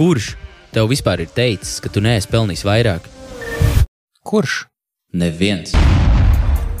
kurš 0.00 0.32
tev 0.72 0.86
vispār 0.88 1.20
ir 1.20 1.32
teicis, 1.36 1.76
ka 1.84 1.90
tu 1.92 2.00
neesi 2.00 2.28
pelnījis 2.32 2.64
vairāk? 2.64 3.04
Kurš? 4.24 4.62
Neviens. 5.12 5.74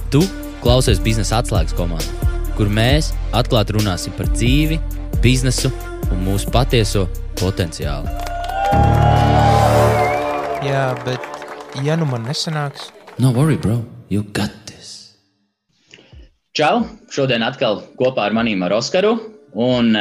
Tu 0.08 0.22
klausies 0.64 1.02
biznesa 1.04 1.42
atslēgas 1.42 1.76
komandā, 1.76 2.30
kur 2.56 2.70
mēs 2.72 3.10
atklāti 3.36 3.76
runāsim 3.76 4.14
par 4.16 4.30
dzīvi, 4.32 4.78
biznesu 5.20 5.68
un 6.08 6.22
mūsu 6.24 6.48
patieso 6.54 7.04
potenciālu. 7.36 8.08
Jā, 10.64 10.86
bet 11.04 11.84
ja 11.84 12.00
nu 12.00 12.08
man 12.08 12.24
nesanāks, 12.24 12.88
No 13.20 13.34
worry, 13.36 13.58
bro, 13.60 13.84
you 14.08 14.22
got 14.32 14.48
this. 14.64 15.12
Čau! 16.56 16.86
Šodien 17.12 17.44
atkal 17.44 17.82
kopā 18.00 18.30
ar 18.30 18.32
maniem 18.32 18.62
ar 18.64 18.78
Oskaru. 18.78 19.12
Un 19.58 19.96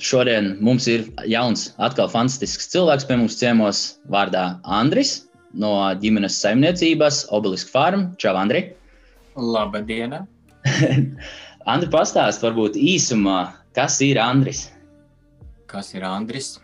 šodien 0.00 0.54
mums 0.64 0.86
ir 0.88 1.04
jauns, 1.28 1.74
atkal 1.76 2.08
fantastisks 2.08 2.70
cilvēks 2.72 3.04
pie 3.04 3.18
mums 3.20 3.36
ciemos 3.36 3.80
vārdā 4.08 4.54
Andris 4.64 5.26
no 5.52 5.74
ģimenes 6.00 6.38
saimniecības 6.40 7.26
Obelisk 7.30 7.68
Farm. 7.68 8.14
Čau, 8.16 8.34
Andri! 8.40 8.72
Labdien! 9.36 10.16
Andri, 11.72 11.90
pastāst 11.92 12.42
varbūt 12.44 12.78
īsumā, 12.80 13.52
kas 13.76 14.00
ir 14.04 14.18
Andris? 14.22 14.70
Kas 15.68 15.92
ir 15.94 16.04
Andris? 16.08 16.54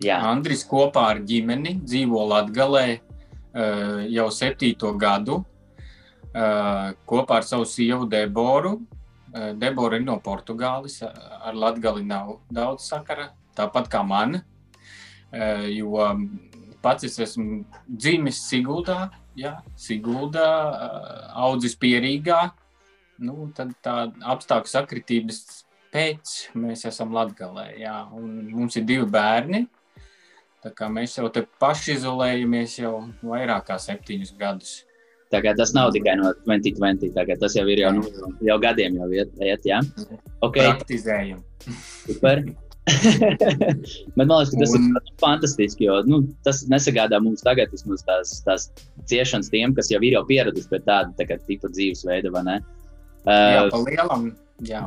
Jā, 0.00 0.20
Andris 0.28 0.64
kopā 0.68 1.10
ar 1.14 1.24
ģimeni 1.28 1.78
dzīvo 1.84 2.24
uh, 2.28 3.00
jau 4.08 4.28
septīto 4.32 4.92
gadu. 4.96 5.44
Kopā 6.30 7.40
ar 7.40 7.44
savu 7.44 7.66
sievu 7.66 8.06
Deboru. 8.06 8.78
Uh, 9.30 9.52
Debora 9.54 9.96
ir 10.00 10.04
no 10.04 10.18
Portugāles. 10.24 11.00
uh, 11.06 11.10
Ar 11.46 11.54
Latviju 11.54 12.04
nav 12.06 12.40
daudz 12.50 12.88
sakara, 12.90 13.30
tāpat 13.56 13.90
kā 13.92 14.02
man. 14.06 14.40
Uh, 15.30 15.66
jo 15.70 15.94
pats 16.82 17.04
es 17.06 17.18
esmu 17.22 17.62
dzimis 17.86 18.40
Siguldā, 18.48 19.10
jā, 19.38 19.60
Siguldā, 19.78 20.46
audzis 21.36 21.76
pierīgā. 21.78 22.50
Nu, 23.20 23.50
tad 23.54 23.74
tā 23.84 23.96
apstākļu 24.32 24.72
sakritības 24.72 25.42
pēc 25.92 26.36
mēs 26.56 26.86
esam 26.88 27.12
Latvijā. 27.14 27.94
Mums 28.10 28.78
ir 28.80 28.86
divi 28.88 29.06
bērni. 29.06 29.66
Tā 30.60 30.72
kā 30.76 30.90
mēs 30.92 31.16
jau 31.16 31.28
te 31.32 31.44
paši 31.60 31.94
izolējamies 31.96 32.78
jau 32.82 32.94
vairāk 33.24 33.68
kā 33.70 33.78
septiņus 33.80 34.34
gadus. 34.40 34.72
Tas 35.30 35.70
nav 35.76 35.92
tikai 35.94 36.16
no 36.18 36.32
2020, 36.46 37.12
tagad 37.14 37.38
tas 37.42 37.54
jau 37.54 37.66
ir 37.70 37.78
jau, 37.84 37.92
nu, 37.94 38.02
jau 38.42 38.56
gadiem 38.62 38.96
jau 38.98 39.06
iet, 39.14 39.30
iet 39.46 39.68
jā? 39.68 39.78
Ok, 40.42 40.58
Praktizējam. 40.58 41.38
Super. 42.06 42.42
Bet 44.16 44.26
man 44.26 44.32
liekas, 44.40 44.50
ka 44.50 44.58
tas 44.64 44.72
Un- 44.74 44.88
ir 44.96 45.12
fantastiski, 45.22 45.86
jo 45.86 46.00
nu, 46.08 46.22
tas 46.46 46.64
nesagādā 46.72 47.20
mums 47.22 47.44
tagad 47.46 47.70
vismaz 47.70 48.02
tās, 48.08 48.32
tās 48.46 48.66
ciešanas 49.06 49.52
tiem, 49.52 49.74
kas 49.76 49.90
jau 49.92 50.00
ir 50.02 50.16
jau 50.16 50.24
pieraduši 50.26 50.70
pie 50.72 50.80
tāda 50.88 51.12
tā 51.20 51.28
kā, 51.28 51.36
tipa 51.46 51.70
dzīvesveida. 51.70 52.32
vai 52.34 52.42
ne? 52.48 52.58
Jā, 53.28 53.66
Uh, 53.68 53.68
pa 53.70 53.78
lielam. 53.84 54.22
Jā. 54.64 54.78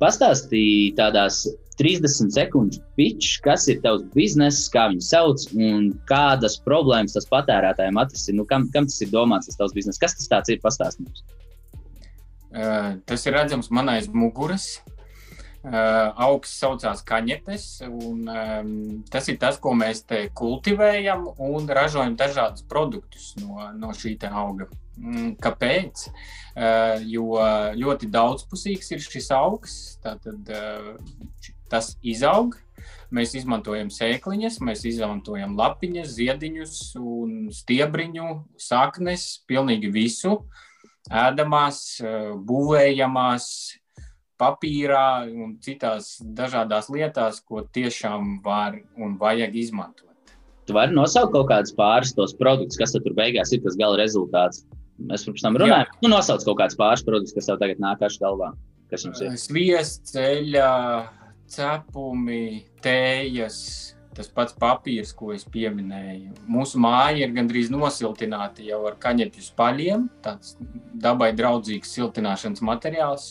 Pastāstīji 0.00 0.94
tādās 0.96 1.42
30 1.78 2.32
sekundžu 2.34 2.82
pitch, 2.96 3.40
kas 3.44 3.66
ir 3.72 3.82
tavs 3.84 4.06
bizness, 4.14 4.70
kā 4.72 4.88
viņu 4.92 5.04
sauc 5.04 5.46
un 5.54 5.90
kādas 6.08 6.58
problēmas 6.64 7.16
tas 7.16 7.28
patērētājiem 7.30 8.00
atrisina. 8.00 8.40
Nu, 8.40 8.48
kam, 8.48 8.68
kam 8.74 8.88
tas 8.88 9.00
ir 9.04 9.12
domāts, 9.12 9.50
tas 9.50 9.60
tavs 9.60 9.76
bizness? 9.76 10.00
Kas 10.00 10.16
tas 10.16 10.52
ir? 10.52 10.60
Pastāst 10.64 11.02
mums. 11.02 11.24
Uh, 12.56 12.96
tas 13.04 13.26
ir 13.26 13.34
redzams 13.36 13.68
man 13.74 13.90
aiz 13.92 14.08
muguras. 14.08 14.78
Uh, 15.66 16.12
augsts 16.22 16.60
saucās 16.62 17.00
kaņepes, 17.02 17.62
un 17.90 18.28
um, 18.30 18.68
tas 19.10 19.26
ir 19.26 19.34
tas, 19.42 19.56
ko 19.58 19.72
mēs 19.74 20.04
te 20.06 20.20
kultivējam 20.38 21.24
un 21.42 21.66
ražojam 21.66 22.14
dažādus 22.14 22.62
produktus 22.70 23.32
no, 23.40 23.66
no 23.74 23.90
šī 23.90 24.14
auga. 24.30 24.68
Mm, 24.96 25.34
Kāpēc? 25.42 26.06
Uh, 26.54 27.02
jo 27.10 27.34
ļoti 27.76 28.08
daudzpusīgs 28.14 28.94
ir 28.94 29.02
šis 29.02 29.26
augs, 29.34 29.74
tātad 30.06 30.54
uh, 30.54 30.94
tas 31.70 31.94
izaug. 32.02 32.56
Mēs 33.14 33.36
izmantojam 33.38 33.88
sēkliņas, 33.94 34.58
mēs 34.66 34.84
izmantojam 34.88 35.54
lapiņas, 35.58 36.12
ziediņus, 36.18 36.76
un 37.00 37.48
stiebriņu, 37.54 38.28
saknes, 38.60 39.26
pilnīgi 39.48 39.90
visu. 39.94 40.40
Ēdamās, 41.06 42.00
eh, 42.02 42.32
būvējamās, 42.48 43.46
papīrā 44.40 45.26
un 45.30 45.56
citās 45.64 46.16
dažādās 46.20 46.90
lietās, 46.92 47.40
ko 47.40 47.62
tiešām 47.62 48.40
var 48.44 48.76
un 48.98 49.16
vajag 49.20 49.54
izmantot. 49.56 50.34
Tu 50.66 50.74
vari 50.74 50.94
nosaukt 50.94 51.32
kaut 51.32 51.48
kādus 51.48 51.74
pāris 51.76 52.12
tos 52.16 52.34
produktus, 52.36 52.78
kas 52.80 52.92
tur 52.92 53.14
beigās 53.16 53.52
ir 53.54 53.62
tas 53.64 53.78
gala 53.78 54.00
rezultāts. 54.00 54.64
Mēs 54.98 55.26
pirms 55.28 55.44
tam 55.44 55.56
runājām, 55.60 55.92
nu, 56.02 56.10
nosauc 56.10 56.42
kaut 56.44 56.58
kādus 56.58 56.78
pāris 56.78 57.04
produktus, 57.06 57.36
kas 57.36 57.48
tev 57.48 57.60
tagad 57.60 57.80
nāk 57.82 58.00
pašā 58.00 58.24
galvā. 58.24 58.50
Kas 58.90 59.04
jums 59.04 59.20
ir? 59.22 59.36
Sviests, 59.40 60.14
ceļā, 60.14 60.72
cepumi, 61.48 62.64
tējas, 62.84 63.56
tas 64.16 64.28
pats 64.32 64.54
papīrs, 64.56 65.12
ko 65.16 65.32
es 65.34 65.44
pieminēju. 65.44 66.32
Mūsu 66.48 66.80
māja 66.80 67.26
ir 67.26 67.34
gandrīz 67.36 67.68
nosiltināta 67.72 68.64
jau 68.64 68.80
ar 68.88 68.96
kaņepju 69.02 69.44
spaļiem. 69.50 70.06
Tāds 70.24 70.56
dabai 70.94 71.32
draudzīgs 71.36 71.92
siltināšanas 71.98 72.62
materiāls. 72.64 73.28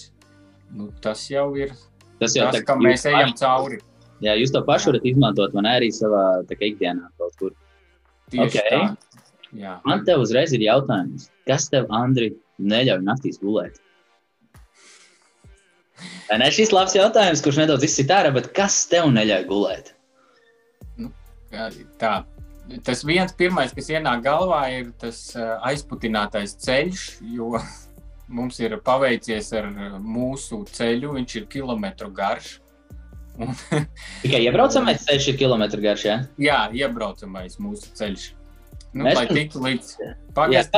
Nu, 0.75 0.91
tas 1.01 1.27
jau 1.29 1.49
ir 1.57 1.73
Tas 2.19 2.35
jau 2.37 2.45
tas, 2.51 2.61
tā 2.61 2.65
kam 2.65 2.79
mēs 2.85 3.05
ejam 3.09 3.31
paši- 3.33 3.39
cauri. 3.41 3.79
Jā, 4.23 4.33
jūs 4.39 4.51
to 4.53 4.61
pašu 4.63 4.91
varat 4.93 5.03
izmantot, 5.05 5.53
man 5.53 5.65
arī 5.67 5.89
savā 5.91 6.45
kā, 6.47 6.61
ikdienā 6.69 7.09
kaut 7.19 7.35
kur. 7.37 7.51
Tieši 8.31 8.59
Ok. 8.59 8.69
tā. 8.71 8.97
Jā. 9.55 9.79
Man 9.85 10.05
te 10.05 10.13
uzreiz 10.15 10.53
ir 10.53 10.59
jautājums, 10.63 11.29
kas 11.47 11.67
tev, 11.69 11.85
Andri, 11.91 12.35
neļauj 12.59 13.03
naktīs 13.03 13.39
gulēt? 13.41 13.79
Vai 16.29 16.39
Ne, 16.41 16.49
šis 16.51 16.73
labs 16.75 16.95
jautājums, 16.97 17.41
kurš 17.43 17.61
nedaudz 17.61 17.85
izsit 17.87 18.11
ārā, 18.11 18.31
bet 18.35 18.51
kas 18.55 18.83
tev 18.91 19.07
neļauj 19.15 19.45
gulēt? 19.49 19.93
Jā, 21.53 21.69
Tā. 22.01 22.15
Tas 22.81 23.03
viens 23.05 23.33
pirmais, 23.37 23.73
kas 23.77 23.91
ienāk 23.93 24.23
galvā, 24.25 24.63
ir 24.73 24.87
tas 24.97 25.19
ā, 25.37 25.59
aizputinātais 25.69 26.55
ceļš, 26.63 27.03
jo 27.35 27.51
mums 28.37 28.57
ir 28.59 28.73
paveicies 28.85 29.51
ar 29.53 29.69
mūsu 30.01 30.63
ceļu. 30.73 31.13
Viņš 31.19 31.35
ir 31.39 31.45
kilometru 31.51 32.09
garš. 32.15 32.55
Tikai 34.23 34.41
iebraucamais 34.47 35.05
ceļš 35.05 35.29
ir 35.29 35.37
kilometru 35.43 35.83
garš, 35.83 36.07
jā? 36.09 36.17
jā, 36.41 36.59
iebraucamais 36.73 37.59
mūsu 37.61 37.93
ceļš. 37.99 38.31
Nu, 38.95 39.03
Mēs 39.03 39.17
lai 39.17 39.25
tiktu 39.27 39.59
līdz 39.59 39.87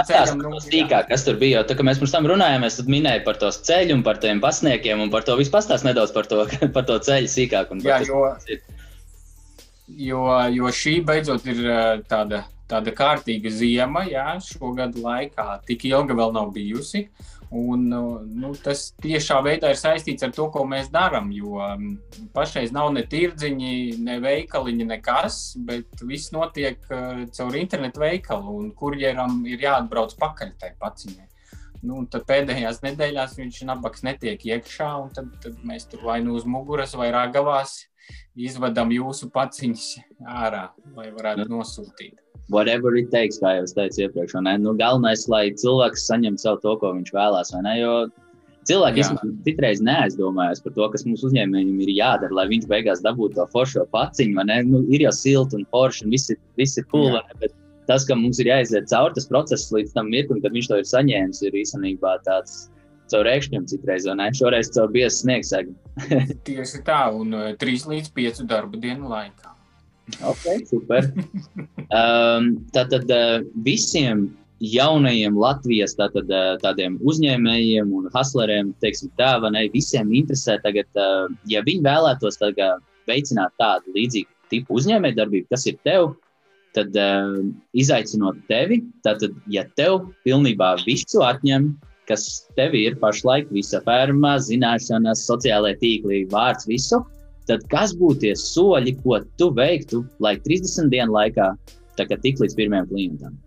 ceļam, 0.09 0.39
nu, 0.41 0.57
sīkāk, 0.63 1.05
kas 1.11 1.21
tur 1.27 1.35
bija. 1.37 1.59
Jo, 1.59 1.67
tā, 1.69 1.75
mēs 1.85 1.99
pirms 2.01 2.15
tam 2.15 2.25
runājāmies, 2.29 2.79
tad 2.79 2.89
minēja 2.89 3.21
par 3.27 3.37
to 3.37 3.51
ceļu 3.53 3.99
par 4.07 4.17
tiem 4.23 4.41
pasniekiem 4.41 5.03
un 5.03 5.11
par 5.13 5.27
to 5.27 5.35
visu 5.37 5.53
pastāst 5.53 5.85
nedaudz 5.85 6.15
par 6.15 6.25
to, 6.29 6.41
par 6.75 6.87
to 6.89 6.97
ceļu 7.05 7.29
sīkāk. 7.29 7.75
Jā, 7.85 7.99
jo, 8.09 8.23
jo, 10.07 10.23
jo 10.55 10.73
šī 10.79 10.95
beidzot 11.05 11.45
ir 11.45 11.61
ā, 11.69 11.83
tāda, 12.09 12.41
tāda 12.65 12.95
kārtīga 12.97 13.53
ziema, 13.53 14.07
jā, 14.09 14.25
šo 14.41 14.73
gadu 14.79 15.05
laikā 15.05 15.59
tik 15.69 15.85
ilga 15.91 16.17
vēl 16.17 16.33
nav 16.39 16.49
bijusi. 16.57 17.05
Un, 17.55 17.85
nu, 17.87 18.49
tas 18.59 18.89
tiešā 18.99 19.37
veidā 19.45 19.69
ir 19.71 19.79
saistīts 19.79 20.25
ar 20.25 20.33
to, 20.35 20.49
ko 20.51 20.65
mēs 20.67 20.89
darām. 20.91 21.29
Jo 21.31 21.61
um, 21.63 21.93
pašreiz 22.35 22.73
nav 22.75 22.89
ne 22.95 23.05
tirdziņi, 23.07 23.77
ne 24.03 24.17
veikaliņi, 24.23 24.87
nekas, 24.89 25.39
bet 25.69 26.03
viss 26.03 26.33
notiek 26.35 26.81
uh, 26.91 27.23
caur 27.37 27.55
internetu 27.55 28.03
veikalu, 28.03 28.57
un 28.59 28.69
kurjeram 28.75 29.45
ir 29.47 29.63
jāatbrauc 29.63 30.17
pakaļ 30.19 30.53
tai 30.59 30.73
paciņai. 30.81 31.27
Nu, 31.87 32.01
pēdējās 32.09 32.81
nedēļās 32.83 33.37
viņš 33.37 33.61
nabaks 33.69 34.03
netiek 34.03 34.41
iekšā, 34.49 34.89
un 35.05 35.13
tad, 35.15 35.29
tad 35.43 35.61
mēs 35.67 35.87
tur 35.87 36.03
vai 36.03 36.19
nu 36.25 36.35
uz 36.35 36.43
muguras, 36.49 36.97
vai 36.99 37.13
ragavās 37.15 37.83
izvedam 38.35 38.91
jūsu 38.93 39.31
paciņas 39.33 39.89
ārā, 40.23 40.69
lai 40.95 41.11
varētu 41.15 41.49
nosūtīt. 41.51 42.15
whatever 42.49 42.95
it 42.95 43.11
takes, 43.11 43.39
kā 43.39 43.57
jau 43.57 43.65
teicu 43.75 44.05
iepriekš. 44.05 44.37
ne? 44.41 44.57
Nu, 44.57 44.73
galvenais, 44.73 45.27
lai 45.27 45.51
cilvēks 45.51 46.07
saņemtu 46.07 46.43
savu 46.43 46.61
to, 46.63 46.77
ko 46.79 46.93
viņš 46.95 47.11
vēlās. 47.11 47.51
vai 47.53 47.61
ne? 47.65 47.73
Jo 47.81 47.93
cilvēki 48.67 49.03
citreiz 49.45 49.81
neaizdomājas 49.83 50.63
par 50.63 50.73
to, 50.75 50.87
kas 50.93 51.05
mūsu 51.07 51.29
uzņēmējiem 51.29 51.83
ir 51.85 51.91
jādara, 51.97 52.33
lai 52.39 52.47
viņš 52.51 52.67
beigās 52.71 53.03
dabūtu 53.03 53.39
to 53.39 53.47
foršo 53.53 53.85
paciņu. 53.91 54.35
vai 54.39 54.45
ne? 54.51 54.61
Nu, 54.63 54.83
ir 54.91 55.05
jau 55.07 55.11
silti 55.11 55.59
un 55.59 55.67
forši, 55.71 56.05
un 56.05 56.15
viss 56.15 56.31
ir, 56.33 56.39
viss 56.59 56.79
ir 56.79 56.87
cool. 56.93 57.19
Bet 57.41 57.55
tas, 57.87 58.07
ka 58.07 58.15
mums 58.15 58.39
ir 58.39 58.51
jāiziet 58.51 58.89
cauri 58.91 59.15
tas 59.15 59.27
process 59.27 59.71
līdz 59.71 59.93
tam 59.95 60.11
mirklim, 60.11 60.41
kad 60.43 60.55
viņš 60.55 60.71
to 60.71 60.81
ir 60.81 60.89
saņēmis, 60.93 61.43
ir 61.47 61.61
īstenībā 61.63 62.17
tāds. 62.27 62.67
Caur 63.11 63.27
rēkšņiem 63.27 63.67
citreiz, 63.71 64.07
vai 64.09 64.17
ne? 64.19 64.31
Šoreiz 64.35 64.71
caur 64.75 64.89
biezas 64.93 65.21
sniegsegu. 65.23 65.75
Tieši 66.47 66.81
tā, 66.87 67.05
un 67.15 67.35
3 67.59 67.85
līdz 67.93 68.11
5 68.15 68.43
darba 68.49 68.79
dienu 68.81 69.11
laikā. 69.11 69.53
Ok, 70.23 70.43
super. 70.69 71.09
Um, 71.91 72.53
tātad 72.71 73.09
uh, 73.11 73.41
visiem 73.65 74.29
jaunajiem 74.63 75.35
Latvijas 75.37 75.97
tātad, 75.99 76.31
uh, 76.31 76.53
tādiem 76.63 76.95
uzņēmējiem 77.03 77.91
un 77.95 78.07
hustleriem, 78.13 78.71
teiksim 78.83 79.11
tā, 79.19 79.33
vai 79.43 79.51
ne, 79.55 79.65
visiem 79.73 80.13
interesē 80.15 80.57
tagad, 80.63 80.87
ja 81.51 81.63
viņi 81.65 81.83
vēlētos 81.85 82.39
tagad 82.39 82.83
veicināt 83.07 83.53
tādu 83.59 83.93
līdzīgu 83.95 84.31
tipu 84.51 84.79
uzņēmējdarbību, 84.79 85.49
kas 85.51 85.67
ir 85.67 85.77
tev, 85.83 86.13
tad 86.77 86.93
izaicinot 87.75 88.39
tevi, 88.49 88.81
tad, 89.03 89.23
ja 89.51 89.63
tev 89.79 90.11
pilnībā 90.27 90.75
visu 90.85 91.23
atņem, 91.25 91.71
kas 92.07 92.25
tev 92.57 92.75
ir 92.77 92.97
pašlaik, 93.01 93.51
visa 93.53 93.81
ferma, 93.85 94.37
zināšanas, 94.43 95.25
sociālai 95.27 95.75
tīkli, 95.81 96.25
vārds, 96.31 96.67
visu, 96.69 97.03
tad 97.49 97.63
kas 97.71 97.95
būtu 97.97 98.23
tie 98.25 98.33
soļi, 98.39 98.97
ko 99.03 99.21
tu 99.39 99.51
veiktu, 99.55 100.03
lai 100.23 100.37
30 100.47 100.91
dienu 100.93 101.15
laikā 101.15 101.53
tik 101.97 102.43
līdz 102.43 102.57
pirmajam 102.57 102.91
klientam? 102.91 103.39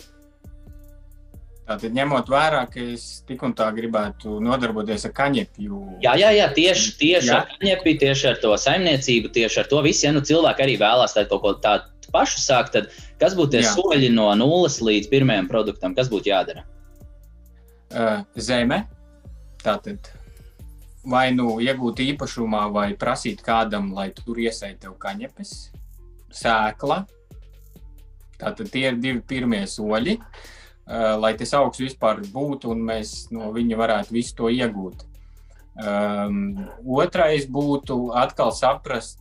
Tātad, 1.71 1.93
ņemot 1.95 2.27
vērā, 2.27 2.65
ka 2.67 2.83
es 2.97 3.21
tik 3.29 3.45
un 3.47 3.53
tā 3.55 3.69
gribētu 3.71 4.41
nodarboties 4.43 5.05
ar 5.07 5.13
kaņepju. 5.15 5.77
Jā, 6.03 6.17
jā, 6.19 6.33
jā 6.35 6.49
tieši, 6.57 6.97
tieši 6.99 7.31
jā. 7.31 7.37
ar 7.37 7.53
kaņepju, 7.53 7.93
tieši 8.01 8.27
ar 8.33 8.41
to 8.43 8.57
saimniecību, 8.59 9.31
tieši 9.37 9.61
ar 9.63 9.71
to 9.71 9.83
visu. 9.87 10.09
Ja 10.09 10.11
nu 10.17 10.25
cilvēki 10.27 10.65
arī 10.67 10.75
vēlās 10.81 11.15
kaut 11.21 11.45
ko 11.45 11.55
tādu 11.63 12.11
pašu 12.11 12.43
sākt, 12.43 12.75
tad 12.75 12.91
kas 13.23 13.39
būtu 13.39 13.55
tie 13.55 13.63
jā. 13.63 13.71
soļi 13.77 14.11
no 14.17 14.27
nulles 14.41 14.81
līdz 14.83 15.13
pirmajam 15.13 15.47
produktam, 15.53 15.95
kas 15.95 16.11
būtu 16.11 16.33
jādara? 16.33 16.67
Uh, 17.91 18.23
zeme. 18.39 18.85
Tātad 19.61 20.13
vai 21.11 21.31
nu 21.35 21.57
iegūt 21.59 22.03
īpašumā, 22.05 22.69
vai 22.71 22.93
prasīt 22.95 23.43
kādam, 23.43 23.91
lai 23.97 24.11
tur 24.15 24.39
iesaistītu 24.39 24.95
kaņepes, 25.01 25.55
sēkla. 26.31 27.01
Tātad 28.41 28.71
tie 28.71 28.87
ir 28.93 29.01
divi 29.03 29.25
pirmie 29.27 29.65
soļi. 29.67 30.17
Uh, 30.21 31.17
lai 31.19 31.35
tas 31.39 31.53
augsts 31.59 31.83
vispār 31.83 32.23
būtu 32.31 32.71
un 32.71 32.87
mēs 32.87 33.31
no 33.35 33.51
viņa 33.55 33.79
varētu 33.83 34.15
visu 34.15 34.37
to 34.39 34.55
iegūt. 34.55 35.07
Um, 35.81 36.41
otrais 36.87 37.47
būtu 37.51 38.11
atkal 38.19 38.51
saprast, 38.55 39.21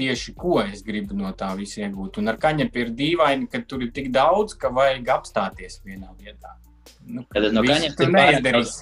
tieši 0.00 0.32
ko 0.36 0.60
es 0.62 0.84
gribu 0.84 1.16
no 1.16 1.32
tā 1.36 1.52
visa 1.58 1.84
iegūt. 1.84 2.20
Un 2.20 2.32
ar 2.32 2.40
kaņepiem 2.40 2.86
ir 2.86 2.96
dīvaini, 2.96 3.48
ka 3.52 3.60
tur 3.68 3.84
ir 3.84 3.92
tik 3.96 4.12
daudz, 4.12 4.56
ka 4.60 4.72
vajag 4.72 5.12
apstāties 5.16 5.80
vienā 5.84 6.12
vietā. 6.20 6.56
Nu, 7.10 7.24
Tad 7.32 7.50
no 7.54 7.62
kaņepiem 7.66 7.96
tur 7.98 8.10
neizdarīs. 8.14 8.74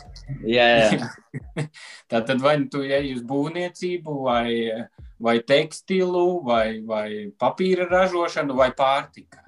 Jā, 0.44 0.66
jā. 0.76 1.66
Tā 2.10 2.20
tad 2.28 2.42
vai 2.44 2.58
nu 2.60 2.68
tu 2.72 2.82
ej 2.84 3.14
uz 3.14 3.22
būvniecību, 3.26 4.16
vai, 4.26 4.88
vai 5.22 5.36
tekstilu, 5.40 6.24
vai, 6.44 6.80
vai 6.84 7.08
papīra 7.40 7.88
ražošanu, 7.88 8.56
vai 8.58 8.70
pārtika. 8.76 9.44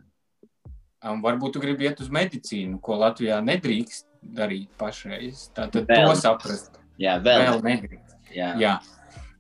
Un 1.11 1.23
varbūt 1.25 1.57
tu 1.57 1.63
gribi 1.63 1.89
iet 1.89 2.01
uz 2.05 2.11
medicīnu, 2.13 2.79
ko 2.85 2.99
Latvijā 3.01 3.41
nedrīkst 3.45 4.07
darīt 4.37 4.73
pašreiz. 4.81 5.47
Tātad 5.57 5.89
vēl. 5.89 6.09
to 6.11 6.17
saprast. 6.21 6.81
Jā, 7.01 7.17
vēl, 7.25 7.47
vēl 7.47 7.63
nedrīkst. 7.65 8.17
Jā. 8.37 8.51
Jā. 8.61 8.75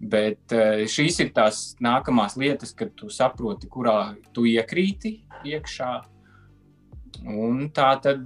Bet 0.01 0.55
eh, 0.57 0.87
šīs 0.89 1.19
ir 1.27 1.35
tās 1.37 1.75
nākamās 1.85 2.39
lietas, 2.41 2.73
kad 2.77 2.95
tu 2.97 3.11
saproti, 3.13 3.69
kurā 3.69 4.15
tu 4.33 4.47
iekrīti 4.49 5.19
iekšā. 5.51 5.93
Un 7.29 7.67
tā 7.77 7.91
tad 8.01 8.25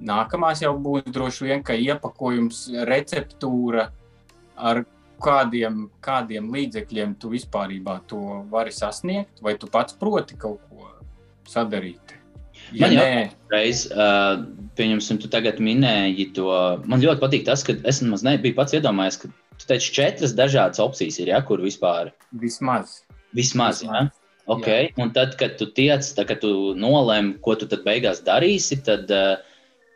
nākamās 0.00 0.62
jau 0.64 0.72
būs 0.80 1.08
droši 1.12 1.48
vien, 1.48 1.64
ka 1.64 1.76
iepakojums, 1.76 2.68
receptūra, 2.88 3.90
ar 4.56 4.84
kādiem, 5.20 5.84
kādiem 6.04 6.48
līdzekļiem 6.52 7.16
tu 7.20 7.32
vispār 7.34 7.76
to 8.08 8.46
vari 8.50 8.72
sasniegt, 8.72 9.42
vai 9.44 9.56
tu 9.60 9.68
pats 9.68 9.96
proti 9.96 10.38
kaut 10.40 10.60
ko 10.70 10.88
sadarīt. 11.48 12.16
Ja 12.76 12.86
man 12.86 12.94
jāatreiz, 12.94 13.86
uh, 13.90 14.44
pieņemsim, 14.78 15.18
tu 15.22 15.30
tagad 15.32 15.58
minēji 15.62 16.30
to. 16.36 16.50
Man 16.86 17.02
ļoti 17.02 17.22
patīk 17.22 17.46
tas, 17.48 17.64
ka 17.66 17.74
es 17.88 18.00
nemaz 18.04 18.22
nebiju 18.26 18.54
pats 18.58 18.76
iedomājies, 18.76 19.18
ka 19.22 19.30
tu 19.58 19.68
teici 19.68 19.92
četras 19.96 20.36
dažādas 20.38 20.82
opcijas 20.82 21.18
ir, 21.22 21.32
ja, 21.32 21.40
kur 21.46 21.62
vispār. 21.64 22.12
Vismaz. 22.30 23.00
Vismaz, 23.36 23.82
Vismaz. 23.82 24.10
ja. 24.10 24.16
Okay. 24.50 24.88
Jā. 24.88 24.96
Un 25.02 25.12
tad, 25.14 25.36
kad 25.38 25.56
tu 25.60 25.68
tiec, 25.74 26.06
tad, 26.16 26.26
kad 26.30 26.40
tu 26.42 26.72
nolēmi, 26.78 27.36
ko 27.44 27.54
tu 27.58 27.68
tad 27.70 27.84
beigās 27.86 28.22
darīsi, 28.26 28.80
tad 28.86 29.10
uh, 29.14 29.38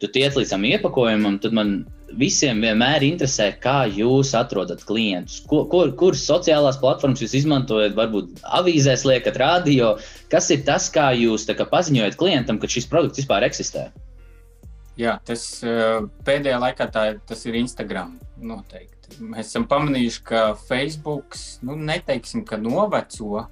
tu 0.05 0.13
tiec 0.13 0.37
līdz 0.37 0.55
tam 0.55 0.69
iepakojumam, 0.69 1.41
tad 1.43 1.57
man 1.57 1.77
visiem 2.19 2.61
vienmēr 2.63 3.05
interesē, 3.07 3.49
kā 3.61 3.85
jūs 3.91 4.33
atrodat 4.39 4.85
klientus. 4.87 5.41
Kur, 5.51 5.67
kur, 5.73 5.91
kuras 5.99 6.25
sociālās 6.29 6.79
platformas 6.83 7.23
jūs 7.25 7.37
izmantojat, 7.41 7.97
varbūt 7.99 8.45
avīzēs 8.61 9.07
liekat, 9.09 9.39
radio. 9.41 9.95
Kas 10.33 10.51
ir 10.55 10.65
tas, 10.67 10.91
kā 10.95 11.11
jūs 11.17 11.49
kā, 11.49 11.67
paziņojat 11.71 12.19
klientam, 12.21 12.61
ka 12.61 12.71
šis 12.71 12.89
produkts 12.91 13.23
vispār 13.23 13.47
eksistē? 13.49 13.89
Jā, 15.01 15.17
tas 15.27 15.43
eh, 15.67 16.05
pēdējā 16.27 16.61
laikā 16.63 16.87
tā, 16.95 17.07
tas 17.27 17.43
ir 17.49 17.59
Instagram. 17.59 18.15
Noteikti. 18.45 19.19
Mēs 19.25 19.51
esam 19.51 19.67
pamanījuši, 19.71 20.23
ka 20.27 20.45
Facebook, 20.69 21.39
nu, 21.67 21.77
neteiksim, 21.79 22.45
ka 22.47 22.59
noveco, 22.61 23.47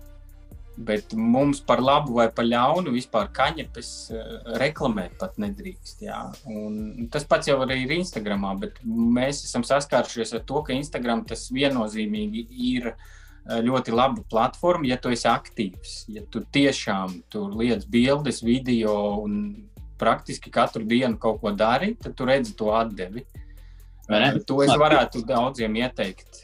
Bet 0.77 1.13
mums 1.13 1.61
par 1.61 1.83
labu 1.85 2.15
vai 2.17 2.31
par 2.33 2.47
ļaunu 2.49 2.95
vispār 2.95 3.29
kaņepes 3.37 3.89
uh, 4.15 4.37
reklamēt 4.61 5.19
pat 5.21 5.37
nedrīkst. 5.43 6.05
Jā. 6.07 6.21
Un 6.49 7.09
tas 7.13 7.27
pats 7.29 7.51
jau 7.51 7.59
arī 7.65 7.83
ir 7.85 7.97
Instagramā, 7.99 8.55
bet 8.63 8.79
mēs 8.85 9.45
esam 9.45 9.67
saskārušies 9.69 10.33
ar 10.39 10.47
to, 10.49 10.63
ka 10.65 10.73
Instagram 10.73 11.27
tas 11.29 11.51
viennozīmīgi 11.53 12.47
ir 12.73 12.89
uh, 12.95 13.05
ļoti 13.61 13.93
laba 13.93 14.25
platforma, 14.31 14.87
ja 14.89 14.97
tu 14.97 15.13
esi 15.13 15.29
aktīvs. 15.29 15.97
Ja 16.15 16.25
tu 16.31 16.41
tiešām 16.41 17.21
tur 17.33 17.53
liec 17.59 17.85
bildes, 17.91 18.41
video 18.47 18.97
un 19.23 19.69
praktiski 20.01 20.51
katru 20.51 20.87
dienu 20.89 21.19
kaut 21.21 21.41
ko 21.43 21.53
dari, 21.55 21.93
tad 22.01 22.17
tu 22.19 22.27
redzi 22.27 22.57
to 22.59 22.73
atdevi. 22.75 23.27
To 24.49 24.63
es 24.65 24.73
varētu 24.77 25.23
daudziem 25.27 25.77
ieteikt, 25.79 26.43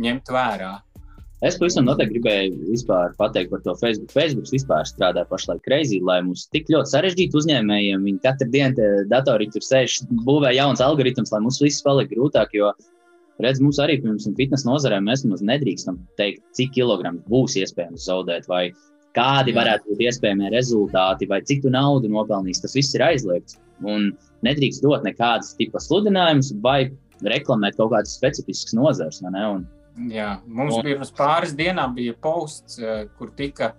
ņemt 0.00 0.30
vērā. 0.30 0.76
Es 1.40 1.56
pavisam 1.56 1.86
noteikti 1.88 2.18
gribēju 2.18 3.06
pateikt 3.16 3.48
par 3.48 3.62
to 3.64 3.72
Facebook. 3.80 4.10
Facebook 4.12 4.50
vispār 4.52 4.84
strādā 4.84 5.22
pašlaik 5.28 5.62
greizi, 5.64 6.02
lai 6.04 6.18
mums 6.26 6.44
tik 6.52 6.68
ļoti 6.68 6.92
sarežģītu 6.92 7.40
uzņēmējiem. 7.40 8.04
Viņi 8.04 8.20
katru 8.26 8.48
dienu 8.52 8.90
datorī 9.08 9.48
tur 9.54 9.64
sēž, 9.64 10.02
būvē 10.26 10.52
jauns 10.52 10.84
algoritms, 10.84 11.32
lai 11.32 11.40
mums 11.46 11.62
viss 11.64 11.80
paliek 11.86 12.12
grūtāk. 12.12 12.52
Jo, 12.58 12.74
redz, 13.40 13.62
mums 13.64 13.80
arī, 13.80 13.96
piemēram, 14.02 14.36
fitnes 14.36 14.66
nozarē 14.68 15.00
mēs 15.00 15.24
nemaz 15.24 15.40
nedrīkstam 15.40 15.96
teikt, 16.20 16.44
cik 16.60 16.76
kilogramu 16.76 17.24
būs 17.32 17.56
iespējams 17.62 18.04
zaudēt, 18.04 18.44
vai 18.52 18.66
kādi 19.16 19.56
varētu 19.56 19.88
būt 19.88 20.06
iespējamie 20.10 20.52
rezultāti, 20.52 21.30
vai 21.30 21.40
cik 21.40 21.64
tu 21.64 21.72
naudu 21.72 22.12
nopelnīs. 22.12 22.60
Tas 22.60 22.76
viss 22.76 22.92
ir 22.98 23.08
aizliegts. 23.08 23.56
Un 23.80 24.10
nedrīkst 24.44 24.84
dot 24.84 25.08
nekādas 25.08 25.56
tipa 25.56 25.80
sludinājumus 25.80 26.52
vai 26.60 26.82
reklamēt 27.24 27.80
kaut 27.80 27.94
kādas 27.96 28.12
specifiskas 28.20 28.76
nozares. 28.76 29.24
Jā, 30.08 30.30
mums 30.46 30.78
un... 30.78 30.84
bija 30.84 30.96
pirms 30.96 31.12
pāris 31.16 31.52
dienām 31.56 31.94
bija 31.96 32.14
posts, 32.16 32.78
eh, 32.80 33.04
kur, 33.18 33.32
tika, 33.36 33.74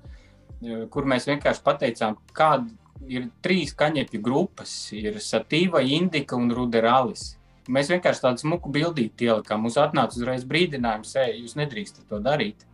eh, 0.62 0.86
kur 0.94 1.08
mēs 1.10 1.26
vienkārši 1.30 1.64
pateicām, 1.66 2.18
kāda 2.38 2.70
ir 3.10 3.30
trīs 3.42 3.74
kaņepju 3.78 4.22
grupas. 4.22 4.74
Ir 4.94 5.18
satīva, 5.24 5.82
indika 5.82 6.38
un 6.38 6.52
ruderalis. 6.54 7.32
Mēs 7.72 7.90
vienkārši 7.94 8.26
tādu 8.26 8.44
smuku 8.44 8.72
bildīti 8.74 9.30
ielikām. 9.30 9.64
Mums 9.64 9.80
atnāca 9.80 10.18
uzreiz 10.18 10.46
brīdinājums, 10.50 11.16
ej, 11.24 11.42
jūs 11.42 11.58
nedrīkstat 11.58 12.08
to 12.10 12.22
darīt. 12.22 12.66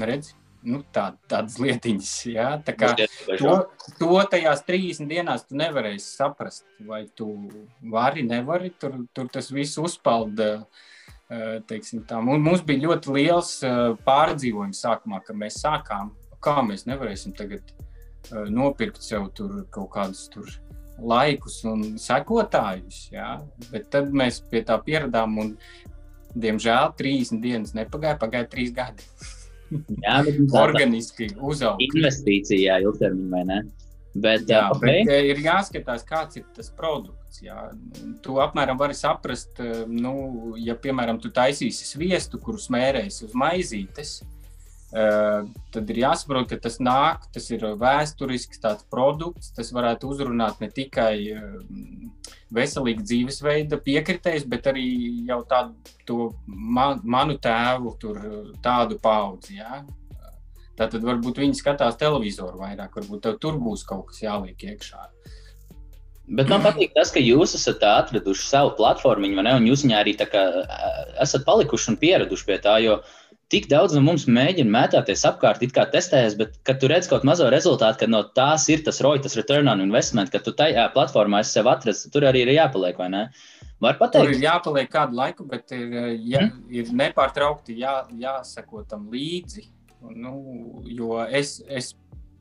Redzi? 0.00 0.36
Nu, 0.62 0.78
tā, 0.94 1.08
tādas 1.26 1.56
lietiņas, 1.58 2.10
jā. 2.30 2.46
Tā 2.62 2.72
kā 2.78 2.92
to, 2.94 3.54
to 3.98 4.20
tajās 4.30 4.62
30 4.68 5.10
dienās 5.10 5.42
tu 5.48 5.58
nevarēsi 5.58 6.06
saprast, 6.06 6.62
vai 6.86 7.02
tu 7.18 7.32
vari, 7.82 8.22
nevari. 8.22 8.70
Tur, 8.78 9.00
tur 9.12 9.30
tas 9.32 9.50
viss 9.50 9.80
uzpalda 9.82 10.52
uh, 10.60 10.84
Un 12.32 12.42
mums 12.44 12.64
bija 12.66 12.88
ļoti 12.88 13.14
liels 13.16 13.54
pārdzīvojums 14.06 14.82
sākumā, 14.84 15.22
kad 15.26 15.38
mēs 15.38 15.60
sākām, 15.62 16.10
kā 16.42 16.58
mēs 16.66 16.84
nevarēsim 16.90 17.34
tagad 17.38 17.72
nopirkt 18.52 19.02
sev 19.02 19.30
kaut 19.72 19.90
kādus 19.94 20.26
tur 20.32 20.50
laikus 21.02 21.62
un 21.68 21.84
sekotājus. 22.00 23.06
Ja? 23.14 23.36
Bet 23.70 23.88
tad 23.94 24.12
mēs 24.14 24.42
pie 24.50 24.62
tā 24.66 24.76
pieradām, 24.84 25.38
un 25.42 25.54
diemžēl 26.32 26.92
30 26.98 27.40
dienas 27.44 27.72
nepagāja, 27.76 28.18
pagāja 28.20 28.50
3 28.52 28.74
gadi. 28.76 29.08
Jā, 30.04 30.18
bet 30.26 30.56
organiski 30.60 31.30
uzauga. 31.40 31.80
Investīcijā 31.86 32.76
ilgtermiņā, 32.84 33.30
vai 33.32 33.42
ne? 33.48 33.60
Bet, 34.12 34.44
jā, 34.50 34.66
okay. 34.74 35.00
bet 35.08 35.30
ir 35.32 35.40
jāskatās, 35.40 36.04
kāds 36.04 36.36
ir 36.36 36.44
tas 36.56 36.68
produkts. 36.76 37.21
Jā. 37.42 37.70
Tu 38.24 38.36
apmēram 38.42 38.78
vari 38.80 38.96
saprast, 38.98 39.60
nu, 39.88 40.12
ja, 40.60 40.76
piemēram, 40.76 41.20
tu 41.22 41.32
taisīsi 41.32 41.88
sviestu, 41.88 42.40
kuru 42.42 42.60
smērēsi 42.60 43.24
uz 43.28 43.36
maizītes, 43.38 44.18
tad 44.92 45.90
ir 45.94 46.02
jāsaprot, 46.02 46.50
ka 46.50 46.58
tas 46.60 46.76
nāk, 46.84 47.24
tas 47.32 47.46
ir 47.54 47.64
vēsturisks 47.80 48.60
produkts. 48.92 49.54
Tas 49.56 49.72
varētu 49.72 50.10
uzrunāt 50.12 50.60
ne 50.60 50.68
tikai 50.68 51.14
veselīgu 52.52 53.06
dzīvesveida 53.06 53.80
piekritējus, 53.80 54.44
bet 54.44 54.68
arī 54.68 54.84
jau 55.30 55.40
tādu 55.48 56.28
man, 56.44 57.00
manu 57.02 57.38
tēvu, 57.40 57.96
tur, 58.02 58.20
tādu 58.60 59.00
paudzi. 59.00 59.56
Jā 59.62 59.80
Tātad 60.78 61.04
varbūt 61.04 61.38
viņi 61.42 61.58
skatās 61.58 61.98
televizoru 62.00 62.62
vairāk, 62.62 62.96
varbūt 62.96 63.28
tur 63.42 63.58
būs 63.60 63.84
kaut 63.88 64.08
kas 64.10 64.22
jāliek 64.24 64.64
iekšā. 64.72 65.04
Bet 66.30 66.48
man 66.48 66.62
patīk 66.62 66.92
tas, 66.94 67.10
ka 67.10 67.20
jūs 67.20 67.56
esat 67.58 67.82
atraduši 67.82 68.44
savu 68.46 68.76
platformu, 68.78 69.32
un 69.42 69.66
jūs 69.66 69.82
viņā 69.84 69.98
arī 69.98 70.14
kā, 70.20 70.44
esat 71.20 71.44
palikuši 71.48 71.92
un 71.92 71.98
pieraduši 71.98 72.46
pie 72.46 72.58
tā. 72.62 72.76
Jo 72.84 73.00
tik 73.52 73.66
daudz 73.68 73.92
no 73.96 74.00
mums 74.04 74.24
mēģina 74.30 74.72
mētāties 74.72 75.26
apkārt, 75.28 75.64
it 75.66 75.74
kā 75.76 75.84
testējas, 75.92 76.38
bet 76.38 76.54
kad 76.64 76.78
tu 76.80 76.88
redz 76.88 77.08
kaut 77.10 77.26
mazo 77.28 77.50
rezultātu, 77.52 78.04
kad 78.04 78.12
no 78.12 78.22
tās 78.38 78.64
ir 78.72 78.84
tas 78.86 79.02
ROI, 79.04 79.20
tas 79.24 79.36
return 79.36 79.68
on 79.68 79.82
investment, 79.84 80.32
ka 80.32 80.40
tu 80.40 80.54
tajā 80.56 80.86
platformā 80.94 81.42
esi 81.44 81.58
sev 81.58 81.68
atrasts, 81.68 82.08
tur 82.14 82.24
arī 82.30 82.46
ir 82.46 82.54
jāpaliek, 82.54 82.96
vai 83.02 83.10
ne? 83.12 83.22
Var 83.82 83.98
pateikt? 83.98 84.30
Tur 84.30 84.36
ir 84.38 84.44
jāpaliek 84.46 84.90
kādu 84.90 85.18
laiku, 85.18 85.44
bet 85.50 85.74
ir, 85.74 85.90
jā, 86.16 86.46
mm. 86.46 86.66
ir 86.78 86.92
nepārtraukti 87.02 87.76
jā, 87.82 87.96
jāsako 88.24 88.86
tam 88.88 89.08
līdzi. 89.12 89.66
Nu, 90.14 90.36
jo 90.88 91.18
es, 91.26 91.58
es, 91.68 91.92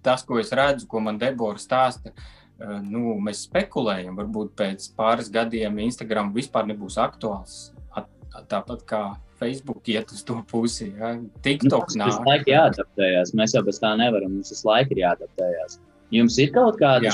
tas, 0.06 0.24
ko 0.26 0.40
es 0.42 0.54
redzu, 0.56 0.88
ko 0.90 1.02
man 1.04 1.20
Debora 1.22 1.60
stāsta, 1.62 2.14
nu, 2.86 3.16
mēs 3.24 3.46
spekulējam, 3.48 4.16
varbūt 4.20 4.56
pēc 4.60 4.92
pāris 4.98 5.32
gadiem 5.34 5.80
Instagram 5.88 6.34
vispār 6.36 6.68
nebūs 6.70 7.00
aktuāls. 7.02 7.72
Tāpat 8.48 8.84
kā 8.88 9.02
Facebook 9.42 9.88
iet 9.92 10.12
uz 10.14 10.22
to 10.24 10.38
pusi. 10.48 10.92
Ja? 10.96 11.16
TikTok 11.44 11.90
nu, 11.92 12.04
nāk. 12.04 12.12
Tas 12.14 12.28
laika 12.28 12.52
jāadaptējas. 12.54 13.34
Mēs 13.38 13.56
jau 13.58 13.64
bez 13.68 13.82
tā 13.82 13.92
nevaram. 14.00 14.38
Mums 14.38 14.54
tas 14.54 14.62
laika 14.68 14.96
ir 14.96 15.02
jāadaptējas. 15.04 15.80
Jums 16.12 16.38
ir 16.44 16.52
kaut 16.52 16.78
kādi 16.80 17.12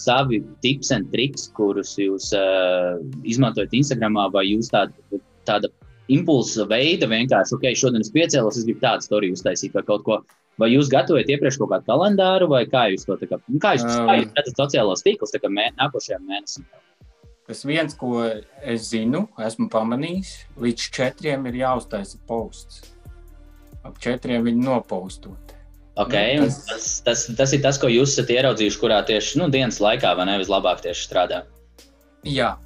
savi 0.00 0.40
tips 0.64 0.90
un 0.96 1.04
triks, 1.12 1.50
kurus 1.56 1.92
jūs 2.00 2.30
uh, 2.36 2.96
izmantojat 3.28 3.74
Instagram, 3.76 4.16
vai 4.32 4.46
jūs 4.48 4.70
tāda, 4.72 5.20
tāda 5.48 5.68
impulsa 6.12 6.66
veida 6.68 7.08
vienkārši, 7.10 7.56
ok, 7.56 7.70
šodien 7.78 8.04
es 8.04 8.12
piecēlos, 8.14 8.58
es 8.60 8.66
gribu 8.68 8.82
tādu 8.84 9.06
storiju 9.06 9.38
uztaisīt 9.38 9.76
vai 9.76 9.84
kaut 9.86 10.04
ko. 10.06 10.20
Vai 10.58 10.72
jūs 10.72 10.90
gatavojat 10.90 11.28
iepriekš 11.30 11.60
kaut 11.60 11.70
kādu 11.70 11.86
kalendāru, 11.86 12.48
vai 12.50 12.64
kā 12.66 12.88
jūs 12.90 13.06
to 13.06 13.14
kā, 13.20 13.38
kā 13.62 13.74
jūs, 13.76 13.84
um, 13.86 14.08
kā 14.08 14.16
jūs 14.18 14.32
redzat 14.34 14.62
sociālos 14.64 15.04
tīklus 15.06 15.36
mē, 15.46 15.68
nākošajam 15.78 16.24
mēnesim? 16.26 16.66
Tas 17.48 17.62
viens, 17.64 17.94
ko 17.96 18.26
es 18.26 18.90
zinu, 18.90 19.22
esmu 19.40 19.70
pamanījis, 19.72 20.32
līdz 20.60 20.88
četriem 20.92 21.46
ir 21.48 21.62
jāuztaisa 21.62 22.18
posts. 22.28 22.82
Ap 23.86 23.96
četriem 24.02 24.42
viņi 24.44 24.66
nopostot. 24.66 25.54
Okay, 25.98 26.36
nu, 26.38 26.46
tas... 26.50 26.58
Tas, 26.66 26.90
tas, 27.06 27.22
tas 27.38 27.54
ir 27.56 27.62
tas, 27.64 27.78
ko 27.80 27.88
jūs 27.90 28.12
esat 28.12 28.34
ieraudzījuši, 28.34 28.80
kurā 28.82 28.98
tieši 29.06 29.40
nu, 29.40 29.48
dienas 29.54 29.80
laikā 29.82 30.12
vai 30.18 30.28
nevis 30.28 30.50
labāk 30.52 30.82
tieši 30.84 31.06
strādā. 31.08 31.40
Jā, 32.26 32.56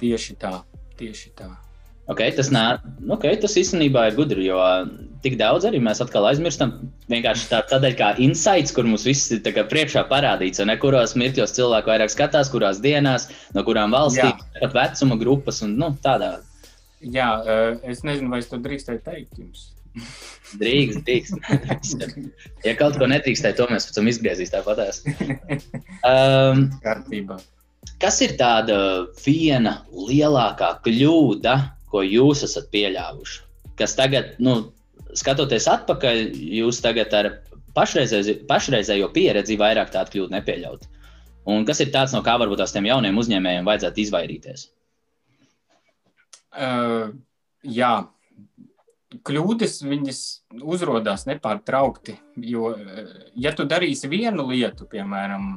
tieši 0.00 0.36
tā. 0.40 0.56
Tieši 0.98 1.32
tā. 1.38 1.52
Okay, 2.10 2.32
tas, 2.34 2.48
nā, 2.50 2.80
okay, 3.14 3.36
tas 3.38 3.54
īstenībā 3.58 4.08
ir 4.10 4.16
gudri, 4.16 4.48
jo 4.48 4.58
tik 5.22 5.36
daudz 5.38 5.68
arī 5.68 5.78
mēs 5.82 6.02
atkal 6.02 6.26
aizmirstam. 6.26 6.72
Vienkārši 7.12 7.46
tā, 7.52 7.60
tādēļ, 7.70 7.94
kā 7.98 8.08
insights, 8.24 8.74
kur 8.74 8.88
mums 8.88 9.06
viss 9.06 9.30
ir 9.30 9.42
priekšā 9.44 10.02
parādīts, 10.10 10.62
un 10.64 10.74
kuros 10.82 11.14
mirkļos 11.18 11.54
cilvēki 11.54 11.92
vairāk 11.92 12.10
skatās, 12.10 12.50
kurās 12.50 12.80
dienās, 12.82 13.28
no 13.54 13.62
kurām 13.66 13.94
valstīm, 13.94 14.34
pat 14.58 14.74
vecuma 14.74 15.18
grupas 15.20 15.62
un 15.62 15.76
nu, 15.78 15.92
tādā. 16.02 16.40
Jā, 17.02 17.28
es 17.86 18.02
nezinu, 18.06 18.30
vai 18.34 18.42
es 18.42 18.50
to 18.50 18.58
drīkstēju 18.62 19.04
teikt 19.06 19.38
jums. 19.38 19.70
Drīkst, 20.60 21.02
drīkst. 21.06 22.04
ja 22.66 22.74
kaut 22.78 22.98
ko 23.00 23.08
netrīkstēju, 23.08 23.56
to 23.58 23.68
mēs 23.70 23.86
pēc 23.88 23.98
tam 23.98 24.10
izgriezīs 24.10 24.54
tāpatās. 24.54 25.04
Um, 26.02 26.64
Kārtībā. 26.82 27.36
Kas 28.02 28.16
ir 28.24 28.32
tāda 28.34 28.76
viena 29.22 29.76
lielākā 29.94 30.72
kļūda, 30.82 31.52
ko 31.92 32.02
jūs 32.06 32.44
esat 32.46 32.70
pieļāvuši. 32.72 33.40
Kas 33.78 33.96
tagad, 33.98 34.34
nu, 34.42 34.56
skatoties 35.18 35.68
atpakaļ, 35.70 36.22
jūs 36.60 36.80
tagad 36.84 37.14
ar 37.16 37.30
pašreizējo, 37.76 38.42
pašreizējo 38.48 39.10
pieredzi 39.14 39.58
vairāk 39.60 39.92
tādu 39.94 40.16
kļūdu 40.16 40.36
nepieļaut. 40.36 40.88
Un 41.52 41.66
kas 41.66 41.82
ir 41.82 41.90
tāds, 41.94 42.14
no 42.14 42.22
kā 42.24 42.36
varbūt 42.38 42.62
tās 42.62 42.74
tiem 42.74 42.86
jauniem 42.86 43.18
uzņēmējiem 43.18 43.66
vajadzētu 43.66 44.02
izvairīties? 44.04 44.66
Uh, 46.52 47.14
jā, 47.64 47.92
kļūdas 49.26 49.80
viņas 49.88 50.20
uzrādās 50.60 51.26
nepārtraukti. 51.28 52.16
Jo, 52.52 52.74
ja 53.34 53.54
tu 53.56 53.66
darīsi 53.68 54.10
vienu 54.12 54.46
lietu, 54.52 54.86
piemēram, 54.90 55.48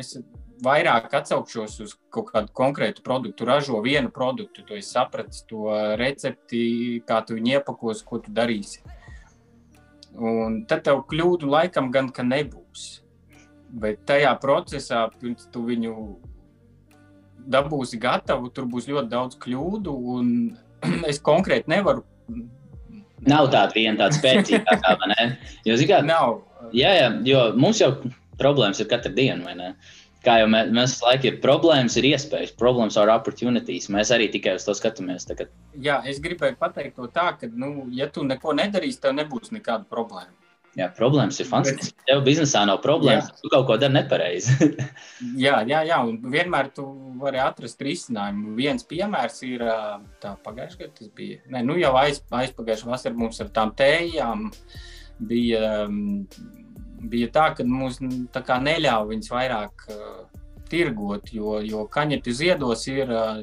es 0.00 0.16
vairāk 0.64 1.12
atsaukšos 1.20 1.76
uz 1.84 1.94
kaut 2.12 2.30
kādu 2.34 2.52
konkrētu 2.56 3.04
produktu, 3.06 3.46
ražo 3.48 3.80
vienu 3.84 4.10
produktu, 4.14 4.64
tu 4.66 4.78
saprati 4.84 5.44
to 5.48 5.68
recepti, 6.00 7.02
kā 7.06 7.20
tu 7.26 7.36
viņu 7.38 7.56
iepakos, 7.58 8.02
ko 8.06 8.20
tu 8.24 8.32
darīsi. 8.34 8.82
Un 10.20 10.64
tad 10.68 10.84
tev 10.86 11.04
kļūdu 11.10 11.48
laikam 11.50 11.90
gan 11.94 12.10
ka 12.14 12.26
nebūs. 12.26 13.00
Bet 13.70 14.02
tajā 14.08 14.32
procesā, 14.42 15.04
pirms 15.20 15.46
tu 15.54 15.62
viņu 15.68 15.94
dabūsi 17.50 18.00
gatavu, 18.02 18.50
tur 18.54 18.66
būs 18.70 18.88
ļoti 18.90 19.12
daudz 19.12 19.38
kļūdu. 19.40 19.94
es 21.10 21.22
konkrēti 21.22 21.70
nevaru. 21.70 22.04
Nav 23.28 23.50
tāda 23.52 23.76
viena 23.76 23.98
tāda 24.00 24.16
spēcīga, 24.16 24.80
kā 24.80 24.96
man 24.98 25.14
ir. 25.14 25.32
Jo, 25.68 25.76
zināmā 25.76 26.02
mērā, 26.02 26.06
nav. 26.08 26.70
Jā, 26.74 26.92
jā, 26.96 27.08
jo 27.28 27.40
mums 27.60 27.80
jau 27.82 27.92
problēmas 28.40 28.80
ir 28.80 28.88
katru 28.88 29.12
dienu, 29.14 29.44
vai 29.44 29.54
ne? 29.58 29.72
Uh, 29.74 29.99
kā 30.24 30.40
jau 30.42 30.48
mēs, 30.52 30.72
mēs 30.76 30.96
laikam 31.04 31.30
ir 31.30 31.38
problēmas, 31.44 31.96
ir 32.00 32.10
iespējas, 32.10 32.52
problēmas 32.60 32.98
ar 33.00 33.12
opportunities. 33.14 33.88
Mēs 33.92 34.12
arī 34.14 34.28
tikai 34.32 34.56
uz 34.58 34.66
to 34.66 34.74
skatāmies. 34.76 35.26
Tagad. 35.28 35.52
Jā, 35.80 36.00
es 36.08 36.20
gribēju 36.22 36.58
pateikt 36.60 36.98
to 36.98 37.08
tā, 37.12 37.30
ka, 37.40 37.48
nu, 37.48 37.88
ja 37.96 38.10
tu 38.12 38.26
neko 38.26 38.54
nedarīsi, 38.58 39.00
tev 39.02 39.16
nebūs 39.18 39.54
nekāda 39.56 39.88
problēma. 39.90 40.36
Jā, 40.78 40.86
problēmas 40.94 41.40
ir 41.42 41.48
fantastiskas. 41.50 41.96
Bet... 41.96 42.04
Tev 42.06 42.20
biznesā 42.26 42.62
nav 42.68 42.78
problēmas, 42.84 43.26
jā. 43.32 43.38
tu 43.42 43.50
kaut 43.50 43.66
ko 43.66 43.76
dari 43.80 43.96
nepareizi. 43.96 44.68
jā, 45.44 45.56
jā, 45.66 45.80
jā, 45.88 45.98
un 46.06 46.20
vienmēr 46.30 46.70
tu 46.76 46.84
vari 47.18 47.40
atrast 47.42 47.82
risinājumu. 47.82 48.54
Viens 48.58 48.86
piemērs 48.86 49.40
ir 49.48 49.64
tā 50.22 50.36
pagājušajā 50.44 50.84
gadā, 50.84 50.94
tas 51.00 51.10
bija. 51.16 51.40
Ne, 51.50 51.64
nu 51.66 51.74
jau 51.80 51.90
aiz, 51.98 52.22
aizpagājušajā 52.30 52.92
vasarā 52.92 53.18
mums 53.18 53.42
ar 53.42 53.50
tām 53.56 53.74
tējām 53.78 54.46
bija. 55.26 55.64
Um, 55.88 56.28
bija 57.08 57.30
tā, 57.32 57.46
ka 57.56 57.64
mums 57.66 58.00
tā 58.32 58.58
neļāva 58.60 59.08
viņas 59.10 59.32
vairāk 59.32 59.86
uh, 59.92 60.40
tirgot, 60.70 61.32
jo, 61.34 61.58
jo 61.64 61.84
kaņepju 61.90 62.34
ziedos 62.36 62.86
ir, 62.90 63.10
uh, 63.10 63.42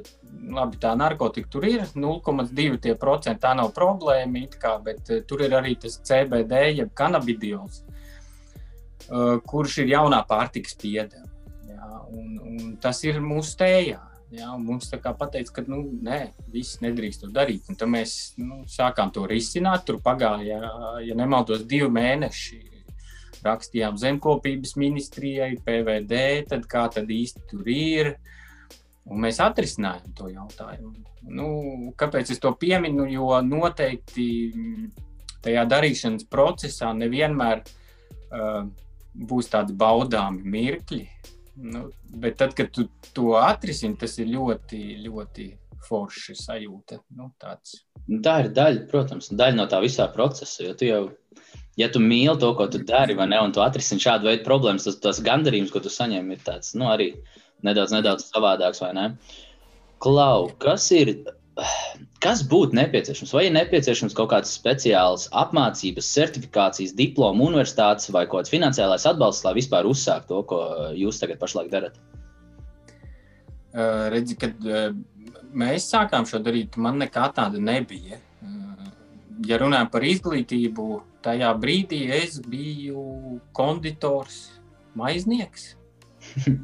labi, 0.53 0.79
tā 0.81 0.93
narkotika 0.99 1.49
tur 1.51 1.67
ir 1.67 1.85
0,2%, 1.95 3.37
tā 3.43 3.53
nav 3.57 3.73
problēma, 3.75 4.45
kā, 4.61 4.77
bet 4.83 5.11
uh, 5.11 5.23
tur 5.27 5.43
ir 5.47 5.57
arī 5.57 5.75
tas 5.81 5.99
CBD, 6.07 6.63
jeb 6.81 6.93
kanabidiols, 6.97 7.81
uh, 7.83 9.37
kurš 9.47 9.81
ir 9.83 9.95
jaunā 9.95 10.23
pārtikas 10.29 10.77
piedeva. 10.79 11.25
Jā, 11.67 11.89
un, 12.11 12.37
un 12.43 12.77
tas 12.81 13.03
ir 13.07 13.19
mūsu 13.23 13.57
tējā. 13.59 14.03
Jā, 14.27 14.49
mums 14.59 14.89
tā 14.91 14.97
kā 14.99 15.13
pateica, 15.15 15.53
ka 15.55 15.61
nu, 15.71 15.85
nē, 16.03 16.33
viss 16.51 16.81
nedrīkst 16.83 17.21
to 17.23 17.29
darīt. 17.31 17.69
Un 17.71 17.77
tad 17.79 17.87
mēs 17.87 18.33
nu, 18.35 18.65
sākām 18.67 19.13
to 19.15 19.23
risināt. 19.23 19.85
Tur 19.87 20.01
pagāja, 20.03 20.57
ja 20.99 21.15
nemaldos, 21.15 21.63
divi 21.63 21.87
mēneši 21.95 22.59
rakstījām 23.46 23.98
zemkopības 24.00 24.75
ministrijai, 24.79 25.56
PVD, 25.65 26.22
tad 26.50 26.65
kā 26.70 26.88
tad 26.94 27.12
īsti 27.12 27.46
tur 27.51 27.70
ir. 27.72 28.13
Un 29.08 29.22
mēs 29.24 29.39
atrisinājām 29.39 30.15
to 30.17 30.32
jautājumu. 30.34 30.96
Nu, 31.32 31.48
kāpēc 32.00 32.32
es 32.34 32.41
to 32.44 32.51
pieminu? 32.60 33.06
Jo 33.08 33.38
noteikti 33.44 34.27
tajā 35.46 35.63
darīšanas 35.70 36.27
procesā 36.32 36.91
nevienmēr 36.96 37.63
uh, 37.63 38.65
būs 39.17 39.51
tādi 39.53 39.75
baudāmi 39.77 40.44
mirkļi. 40.56 41.06
Nu, 41.67 41.88
bet 42.22 42.38
tad, 42.41 42.53
kad 42.58 42.70
tu 42.74 42.86
to 43.15 43.32
atrisini, 43.39 43.98
tas 43.98 44.13
ir 44.22 44.29
ļoti, 44.29 44.82
ļoti 45.08 45.48
forši 45.86 46.36
sajūta. 46.39 47.01
Nu, 47.17 47.29
tāds. 47.41 47.81
Nu, 48.07 48.22
tā 48.25 48.39
ir 48.46 48.51
daļa, 48.55 48.88
protams, 48.91 49.29
daļa 49.36 49.60
no 49.60 49.67
tā 49.72 49.81
visā 49.84 50.07
procesa. 50.13 50.63
Jo 50.65 50.75
tu 50.77 50.89
jau 50.89 51.01
ja 51.77 51.89
tu 51.93 52.01
mīli 52.03 52.36
to, 52.41 52.51
ko 52.57 52.67
tu 52.72 52.81
dari, 52.88 53.15
ne, 53.17 53.39
un 53.39 53.53
tu 53.53 53.62
atrisini 53.63 54.03
šādu 54.03 54.31
veidu 54.31 54.46
problēmas, 54.48 54.88
tas, 54.88 55.00
tas 55.03 55.24
gandarījums, 55.24 55.74
ko 55.74 55.84
tu 55.84 55.93
saņem, 55.93 56.31
ir 56.34 56.43
tāds, 56.46 56.74
nu, 56.77 56.89
arī 56.91 57.12
nedaudz, 57.65 57.93
nedaudz 57.96 58.29
savādāks, 58.31 58.81
ne? 58.98 59.12
Klau, 60.03 60.50
kas 60.62 60.89
ir, 60.93 61.13
kas 62.24 62.43
būtu 62.50 62.77
nepieciešams? 62.77 63.34
Vai 63.34 63.48
ir 63.48 63.55
nepieciešams 63.55 64.17
kaut 64.17 64.31
kāds 64.34 64.53
speciāls 64.57 65.25
apmācības, 65.46 66.12
certifikācijas, 66.17 66.93
diplomu, 66.98 67.50
universitātes 67.50 68.12
vai 68.13 68.27
kaut 68.27 68.43
kāds 68.43 68.53
finansiālais 68.53 69.07
atbalsts, 69.10 69.46
lai 69.46 69.57
vispār 69.57 69.89
uzsāktu 69.89 70.34
to, 70.34 70.43
ko 70.51 70.62
jūs 70.98 71.22
tagad 71.22 71.41
pašlaik 71.41 71.74
darat? 71.74 71.98
Uh, 71.98 72.16
redzi, 74.13 74.38
kad 74.39 74.67
mēs 75.57 75.89
sākām 75.91 76.25
šo 76.29 76.41
darīt, 76.43 76.77
man 76.81 77.00
nekā 77.01 77.27
tāda 77.36 77.62
nebija. 77.62 78.19
Ja 79.46 79.60
runājam 79.62 79.89
par 79.93 80.05
izglītību, 80.07 80.86
tajā 81.25 81.51
brīdī 81.62 82.07
es 82.15 82.39
biju 82.41 83.38
konditors, 83.55 84.39
maiznieks. 84.98 85.75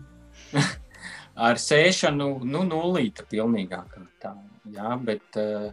Ar 1.47 1.59
sēšanu, 1.61 2.29
nu, 2.45 2.63
nulīta 2.69 3.25
pilnīgākā. 3.29 4.01
Tā, 4.21 4.33
jā, 4.73 4.95
bet 5.05 5.39
uh, 5.41 5.69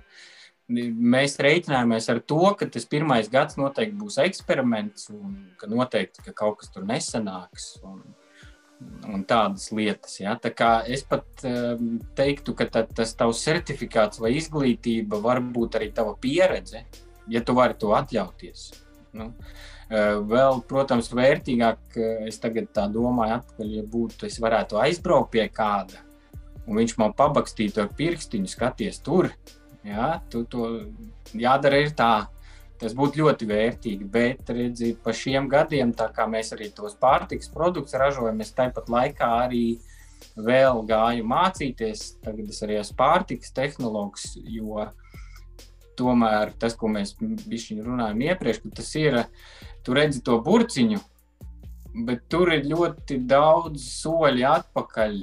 mēs 0.70 1.36
reiķinājāmies 1.42 2.08
ar 2.12 2.22
to, 2.32 2.40
ka 2.58 2.68
tas 2.72 2.86
pirmais 2.88 3.28
gads 3.32 3.58
noteikti 3.60 3.98
būs 4.00 4.20
eksperiments, 4.24 5.10
un 5.12 5.36
ka 5.60 5.68
noteikti 5.70 6.24
ka 6.28 6.34
kaut 6.36 6.60
kas 6.62 6.72
tur 6.74 6.86
nesanāks. 6.88 7.74
Un, 7.84 8.02
un 9.10 9.26
tādas 9.28 9.68
lietas. 9.76 10.16
Ja? 10.22 10.38
Tā 10.40 10.54
kā 10.56 10.72
es 10.88 11.04
pat 11.06 11.44
um, 11.48 11.98
teiktu, 12.16 12.54
ka 12.56 12.66
tā, 12.72 12.86
tas 12.88 13.12
tavs 13.18 13.44
certifikāts 13.44 14.22
vai 14.22 14.34
izglītība 14.38 15.20
var 15.20 15.42
būt 15.44 15.80
arī 15.80 15.92
tava 15.94 16.16
pieredze 16.20 16.84
ja 17.30 17.42
tu 17.44 17.54
vari 17.56 17.76
to 17.78 17.92
atļauties. 17.96 18.66
Nu, 19.16 19.30
vēl, 19.90 20.60
protams, 20.70 21.10
vērtīgāk, 21.14 21.98
es 22.28 22.38
tagad 22.42 22.70
tā 22.74 22.86
domāju, 22.92 23.40
atpakaļ, 23.40 23.72
ja 23.78 23.86
būtu, 23.94 24.26
es 24.28 24.38
varētu 24.42 24.78
aizbraukt 24.82 25.32
pie 25.34 25.46
kāda, 25.54 26.02
un 26.66 26.78
viņš 26.78 26.96
man 27.00 27.16
pabakstītu 27.18 27.84
ar 27.84 27.90
pirkstiņu, 27.98 28.50
skaties 28.50 29.02
tur. 29.06 29.32
Jā, 29.86 30.18
tu 30.28 30.44
to 30.44 30.66
jādara 31.32 31.78
ir 31.80 31.94
tā. 31.96 32.28
Tas 32.80 32.94
būtu 32.96 33.20
ļoti 33.20 33.44
vērtīgi, 33.44 34.06
bet 34.08 34.48
redzi, 34.56 34.94
pa 35.04 35.12
šiem 35.12 35.50
gadiem, 35.52 35.92
tā 35.92 36.06
kā 36.16 36.24
mēs 36.30 36.54
arī 36.56 36.70
tos 36.72 36.94
pārtiks 37.00 37.52
produktus 37.52 37.98
ražojam, 38.00 38.40
es 38.40 38.54
tāpat 38.56 38.88
laikā 38.88 39.28
arī 39.42 39.64
vēl 40.40 40.80
gāju 40.88 41.26
mācīties. 41.28 42.06
Tagad 42.24 42.48
es 42.48 42.62
arī 42.64 42.78
esmu 42.80 42.96
pārtiks 42.96 43.52
tehnologs, 43.56 44.32
jo 44.48 44.88
tomēr 46.00 46.54
tas, 46.56 46.72
ko 46.80 46.88
mēs 46.88 47.12
runājam 47.20 48.24
iepriekš, 48.30 48.64
tas 48.72 48.92
ir, 48.96 49.20
tu 49.84 50.00
redzi 50.00 50.24
to 50.24 50.40
burciņu, 50.40 51.04
bet 52.08 52.24
tur 52.32 52.54
ir 52.56 52.64
ļoti 52.70 53.20
daudz 53.28 53.84
soļi 54.00 54.46
atpakaļ 54.56 55.18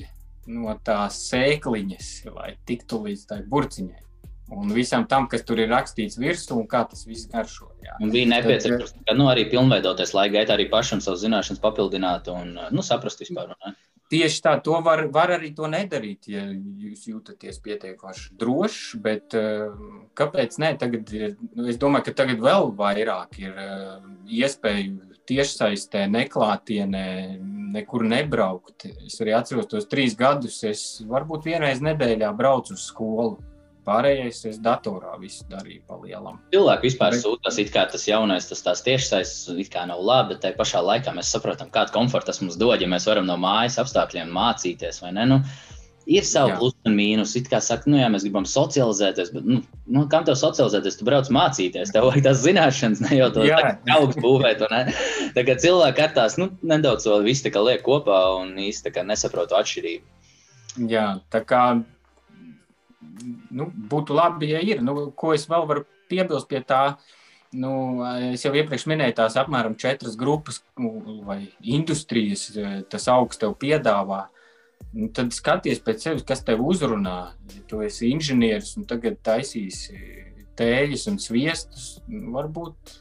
no 0.53 0.77
tās 0.85 1.23
sēkliņas, 1.31 2.11
lai 2.37 2.53
tiktu 2.69 3.01
līdz 3.07 3.31
tai 3.33 3.41
burciņai 3.49 4.06
un 4.53 4.71
visam 4.73 5.05
tam, 5.07 5.27
kas 5.31 5.43
tur 5.47 5.59
ir 5.59 5.71
rakstīts 5.71 6.19
virsū, 6.19 6.55
un 6.61 6.67
kā 6.69 6.83
tas 6.89 7.03
viss 7.07 7.27
garšo. 7.31 7.69
Jā. 7.83 7.97
Un 8.03 8.13
bija 8.13 8.29
nepieciešams 8.31 8.95
Tad, 9.07 9.17
nu, 9.19 9.27
arī 9.31 9.47
pilnveidoties, 9.51 10.13
lai 10.15 10.29
gaitā 10.33 10.55
arī 10.55 10.69
pašam 10.71 11.01
savas 11.03 11.23
zināšanas 11.23 11.61
papildinātu 11.63 12.35
un 12.35 12.55
nu, 12.71 12.85
saprast 12.85 13.23
vispār. 13.23 13.53
Ne? 13.55 13.75
Tieši 14.07 14.39
tā, 14.43 14.53
to 14.63 14.77
var, 14.83 15.03
var 15.11 15.33
arī 15.35 15.49
to 15.55 15.67
nedarīt, 15.67 16.29
ja 16.31 16.45
jūs 16.47 17.09
jūtaties 17.09 17.59
pietiekoši 17.63 18.37
drošs, 18.39 18.93
bet 19.03 19.35
uh, 19.35 19.73
kāpēc 20.15 20.55
ne? 20.63 20.71
Tagad, 20.79 21.11
nu, 21.11 21.67
es 21.67 21.79
domāju, 21.81 22.07
ka 22.07 22.15
tagad 22.21 22.39
vēl 22.43 22.71
vairāk 22.79 23.35
ir 23.41 23.51
uh, 23.51 23.97
iespēju 24.31 25.17
tiešsaistē, 25.27 26.05
neklātienē, 26.07 27.03
nekur 27.75 28.07
nebraukt. 28.07 28.87
Es 29.09 29.19
arī 29.19 29.35
atceros 29.35 29.67
tos 29.67 29.89
trīs 29.91 30.15
gadus, 30.15 30.61
es 30.63 30.85
varbūt 31.03 31.49
vienreiz 31.49 31.83
nedēļā 31.83 32.31
braucu 32.37 32.77
uz 32.77 32.87
skolu 32.87 33.35
Pārējais 33.87 34.41
es 34.49 34.57
datorā 34.59 35.13
visu 35.21 35.45
darīju 35.47 35.79
pa 35.87 35.95
lielam. 36.01 36.41
Cilvēki 36.51 36.89
vispār 36.89 37.15
bet... 37.15 37.23
sūtās, 37.23 37.59
it 37.61 37.71
kā 37.71 37.85
tas 37.87 38.03
jaunais, 38.09 38.49
tas 38.49 38.65
tās 38.65 38.83
tiešsaistes, 38.83 39.55
it 39.63 39.71
kā 39.71 39.85
nav 39.87 40.03
labi, 40.03 40.33
bet 40.33 40.43
tajā 40.43 40.57
pašā 40.59 40.83
laikā 40.83 41.13
mēs 41.15 41.31
saprotam, 41.31 41.71
kādu 41.71 41.95
komfortu 41.95 42.27
tas 42.31 42.41
mums 42.43 42.59
dod, 42.59 42.81
ja 42.83 42.89
mēs 42.91 43.07
varam 43.07 43.29
no 43.29 43.39
mājas 43.39 43.79
apstākļiem 43.79 44.33
mācīties, 44.35 44.99
vai 45.05 45.13
ne? 45.15 45.25
Nu, 45.31 45.39
ir 46.07 46.27
savi 46.27 46.55
plusi 46.59 46.77
un 46.87 46.95
mīnus. 46.99 47.35
It 47.39 47.49
kā 47.51 47.59
saka, 47.63 47.87
nu, 47.91 47.99
jā, 48.01 48.11
mēs 48.11 48.27
gribam 48.27 48.47
socializēties, 48.47 49.31
bet, 49.35 49.47
nu, 49.47 49.61
nu 49.95 50.05
kam 50.11 50.27
tev 50.27 50.37
socializēties? 50.39 50.99
Tu 50.99 51.07
brauc 51.07 51.31
mācīties, 51.39 51.95
tev 51.95 52.09
vajag 52.09 52.27
tās 52.27 52.43
zināšanas, 52.43 53.03
ne 53.07 53.19
jau 53.21 53.31
to 53.35 53.47
augs 53.95 54.19
būvēt. 54.23 54.63
Tā 55.35 55.47
kā 55.47 55.57
cilvēki 55.63 56.07
ar 56.07 56.15
tās, 56.17 56.39
nu, 56.41 56.51
nedaudz 56.59 57.07
vēl 57.07 57.27
kā 57.55 57.63
liek 57.63 57.83
kopā 57.87 58.23
un 58.41 58.55
īsti 58.67 58.95
nesaprotu 59.07 59.59
atšķirību. 59.59 60.03
Jā, 60.91 61.07
tā 61.33 61.41
kā 61.47 61.61
nu, 63.51 63.69
būtu 63.91 64.15
labi, 64.17 64.51
ja 64.53 64.61
ir. 64.63 64.81
Nu, 64.85 65.09
ko 65.17 65.33
es 65.35 65.47
vēl 65.49 65.67
varu 65.69 65.85
piebilst 66.11 66.49
pie 66.49 66.61
tā? 66.65 66.97
Nu, 67.55 68.03
es 68.33 68.43
jau 68.43 68.51
iepriekš 68.57 68.87
minēju, 68.91 69.15
tās 69.21 69.37
apmēram 69.39 69.77
četras 69.79 70.17
grupas 70.19 70.59
nu, 70.79 71.21
vai 71.27 71.45
industrijas, 71.63 72.49
tas 72.91 73.07
augsts 73.11 73.39
tev 73.43 73.55
piedāvā. 73.61 74.25
Nu, 74.93 75.09
tad 75.15 75.33
skaties 75.35 75.81
pēc 75.83 76.03
sevis, 76.03 76.25
kas 76.27 76.43
tev 76.45 76.61
uzrunā. 76.65 77.17
Ja 77.55 77.63
tu 77.69 77.81
esi 77.85 78.11
inženieris 78.11 78.75
un 78.79 78.87
tagad 78.89 79.19
taisīsi 79.25 79.97
tēļus 80.57 81.07
un 81.11 81.19
sviestus, 81.21 81.89
nu, 82.09 82.31
varbūt, 82.35 82.97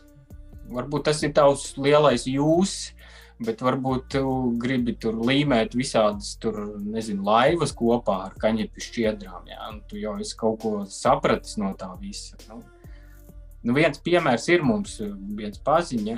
varbūt 0.73 1.09
tas 1.09 1.23
ir 1.27 1.35
tavs 1.37 1.73
lielais 1.81 2.27
jūsis 2.29 2.96
bet 3.43 3.61
varbūt 3.61 4.07
tu 4.15 4.23
gribi 4.61 4.95
tur 5.01 5.19
līmēt 5.29 5.77
visādas 5.77 6.35
tur, 6.41 6.57
nezinu, 6.81 7.25
laivas 7.27 7.75
kopā 7.77 8.17
ar 8.29 8.39
kaņepju 8.41 8.87
šķiedrām. 8.87 9.51
Jā, 9.51 9.61
un 9.73 9.83
tu 9.89 10.01
jau 10.01 10.17
esi 10.23 10.39
kaut 10.41 10.63
ko 10.63 10.73
sapratis 10.91 11.59
no 11.61 11.75
tā 11.79 11.91
visa. 12.01 12.39
Nu, 12.49 12.63
nu 13.67 13.77
viens 13.77 14.01
piemērs 14.01 14.49
ir 14.55 14.65
mums, 14.65 14.97
viens 15.37 15.61
paziņa. 15.67 16.17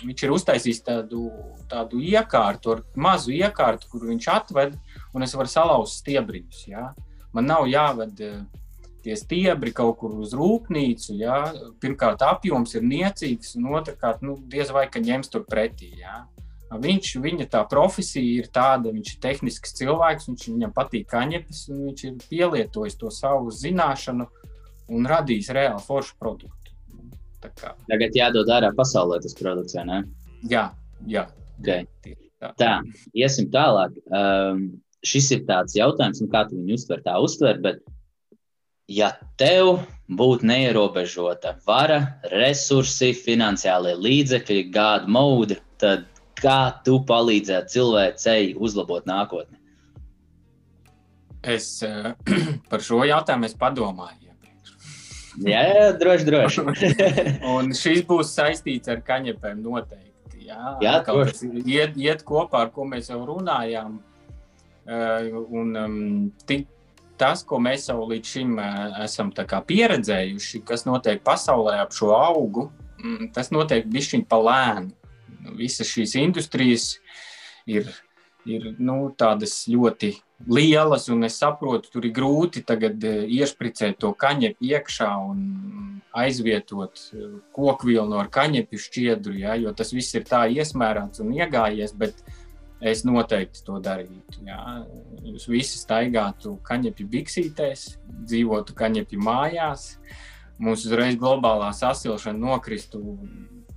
Viņš 0.00 0.22
ir 0.24 0.32
uztaisījis 0.32 0.84
tādu, 0.86 1.26
tādu 1.68 1.98
iekārtu, 2.00 2.78
mazu 2.96 3.34
iekārtu, 3.36 3.90
kur 3.90 4.06
viņš 4.08 4.28
atved, 4.32 4.78
un 5.12 5.26
es 5.26 5.34
varu 5.36 5.50
salauzt 5.52 6.00
stiebriņus. 6.00 6.62
Jā. 6.70 6.86
Man 7.36 7.50
nav 7.50 7.66
jāved 7.68 8.22
uh, 8.24 8.38
tie 9.04 9.16
stiebri 9.18 9.72
kaut 9.76 9.98
kur 10.00 10.14
uz 10.20 10.34
rūpnīcu. 10.36 11.16
Ja? 11.20 11.40
Pirmkārt, 11.82 12.22
apjoms 12.26 12.76
ir 12.76 12.86
niecīgs, 12.86 13.56
un 13.58 13.72
otrkārt, 13.78 14.22
nu, 14.26 14.36
diez 14.52 14.72
vai 14.74 14.86
ka 14.92 15.02
ņems 15.02 15.32
tur 15.32 15.46
pretī. 15.48 15.92
Ja? 16.00 16.24
Viņš, 16.70 17.16
viņa 17.18 17.48
tā 17.50 17.64
profesija 17.66 18.44
ir 18.44 18.50
tāda, 18.54 18.92
viņš 18.94 19.16
ir 19.16 19.22
tehnisks 19.24 19.74
cilvēks, 19.80 20.28
viņš, 20.30 20.46
viņam 20.52 20.74
patīk 20.76 21.08
kaņepes, 21.10 21.64
un 21.72 21.82
viņš 21.88 22.04
ir 22.06 22.20
pielietojis 22.30 22.98
to 23.00 23.10
savu 23.14 23.50
zināšanu 23.50 24.28
un 24.94 25.10
radījis 25.10 25.50
reāli 25.56 25.82
foršu 25.82 26.14
produktu. 26.20 26.56
Tagad 27.40 28.14
jādod 28.14 28.50
ārā 28.52 28.70
pasaulē 28.76 29.18
tas 29.24 29.34
produkts, 29.38 29.74
vai 29.78 29.86
ne? 29.88 30.00
Jā, 30.50 30.68
jā. 31.08 31.26
Okay. 31.60 31.88
Tā. 32.40 32.52
tā, 32.56 32.74
iesim 33.16 33.50
tālāk. 33.52 33.96
Um, 34.08 34.62
šis 35.04 35.30
ir 35.36 35.42
tāds 35.48 35.74
jautājums, 35.76 36.22
nu, 36.22 36.28
kā 36.32 36.46
tu 36.48 36.56
viņu 36.56 36.78
uztver, 36.78 37.02
tā 37.04 37.16
uztver, 37.20 37.58
bet 37.64 37.82
ja 38.90 39.12
tev 39.38 39.80
būtu 40.10 40.46
neierobežota 40.50 41.54
vara, 41.66 42.00
resursi, 42.32 43.12
finansiālie 43.14 43.94
līdzekļi, 43.94 44.64
gāda 44.74 45.10
mode, 45.10 45.60
tad 45.80 46.08
kā 46.40 46.72
tu 46.84 46.98
palīdzētu 47.06 47.76
cilvēcei 47.76 48.54
uzlabot 48.58 49.06
nākotni? 49.08 49.60
Es 51.40 51.78
uh, 51.86 52.12
par 52.70 52.82
šo 52.84 53.04
jautājumu 53.08 53.48
padomāju. 53.60 54.34
jā, 55.46 55.62
jā, 55.64 55.86
droši, 56.00 56.26
droši. 56.28 56.64
un 57.54 57.72
šis 57.76 58.02
būs 58.08 58.34
saistīts 58.34 58.90
ar 58.92 59.00
kaņepēm 59.06 59.62
noteikti. 59.64 60.44
Jā, 60.50 60.74
jā 60.82 60.98
droši. 61.06 61.52
Iet, 61.62 61.96
iet 61.96 62.26
kopā, 62.26 62.66
ar 62.66 62.74
ko 62.74 62.84
mēs 62.88 63.12
jau 63.12 63.22
runājām. 63.28 64.00
Uh, 64.90 65.44
un 65.54 65.76
um, 65.78 65.96
tik, 66.48 66.66
tas, 67.20 67.44
ko 67.46 67.60
mēs 67.62 67.88
jau 67.90 68.00
līdz 68.08 68.34
šim 68.34 68.54
esam 69.04 69.32
pieredzējuši, 69.34 70.62
kas 70.66 70.86
notiek 70.88 71.22
pasaulē 71.24 71.80
ap 71.82 71.92
šo 71.96 72.14
augu, 72.16 72.70
mm, 73.02 73.32
tas 73.36 73.52
notiek 73.52 73.86
bišķiņ 73.86 74.24
pa 74.28 74.40
lēnu. 74.40 74.94
Nu, 75.40 75.54
visas 75.56 75.88
šīs 75.88 76.16
industrijas 76.20 76.98
ir, 77.68 77.88
ir 78.44 78.74
nu, 78.78 79.08
tādas 79.16 79.64
ļoti 79.68 80.14
lielas, 80.48 81.08
un 81.12 81.24
es 81.28 81.38
saprotu, 81.40 81.90
tur 81.92 82.08
ir 82.08 82.12
grūti 82.16 82.64
tagad 82.66 83.00
iešpricēt 83.04 84.00
to 84.00 84.12
kaņepi 84.16 84.72
iekšā 84.72 85.10
un 85.30 85.40
aizvietot 86.16 87.00
kokvilnu 87.56 88.18
ar 88.18 88.30
kaņepju 88.32 88.84
šķiedru, 88.84 89.36
ja, 89.38 89.56
jo 89.60 89.72
tas 89.76 89.92
viss 89.94 90.16
ir 90.16 90.26
tā 90.28 90.46
iesmērāts 90.50 91.22
un 91.22 91.32
iegājies, 91.36 91.94
bet 91.96 92.24
es 92.80 93.04
noteikti 93.04 93.62
to 93.64 93.78
darītu. 93.82 94.42
Jā. 94.46 94.60
Jūs 95.26 95.46
visi 95.50 95.78
staigātu 95.80 96.56
kaņepju 96.66 97.06
biksītēs, 97.12 97.86
dzīvotu 98.24 98.76
kaņepju 98.78 99.20
mājās, 99.24 99.94
mums 100.60 100.84
uzreiz 100.88 101.18
globālā 101.20 101.70
sasilšana 101.76 102.40
nokristu 102.40 103.02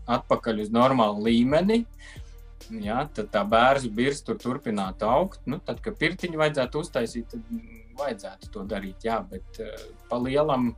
atpakaļ 0.09 0.63
uz 0.65 0.73
normālu 0.73 1.27
līmeni. 1.27 1.83
Jā, 2.71 3.03
tad 3.11 3.27
tā 3.33 3.41
bērnu 3.47 3.91
virsma 3.95 4.31
tur 4.31 4.39
turpinātu 4.39 5.07
augt. 5.07 5.41
Nu, 5.49 5.59
tad, 5.59 5.81
kad 5.83 5.97
pirtiņu 5.99 6.39
vajadzētu 6.39 6.79
uztaisīt, 6.79 7.33
tad 7.33 7.97
vajadzētu 7.99 8.51
to 8.53 8.63
darīt. 8.67 9.03
Jā, 9.03 9.19
bet 9.27 9.59
uh, 9.59 9.73
pa 10.07 10.19
lielam 10.23 10.71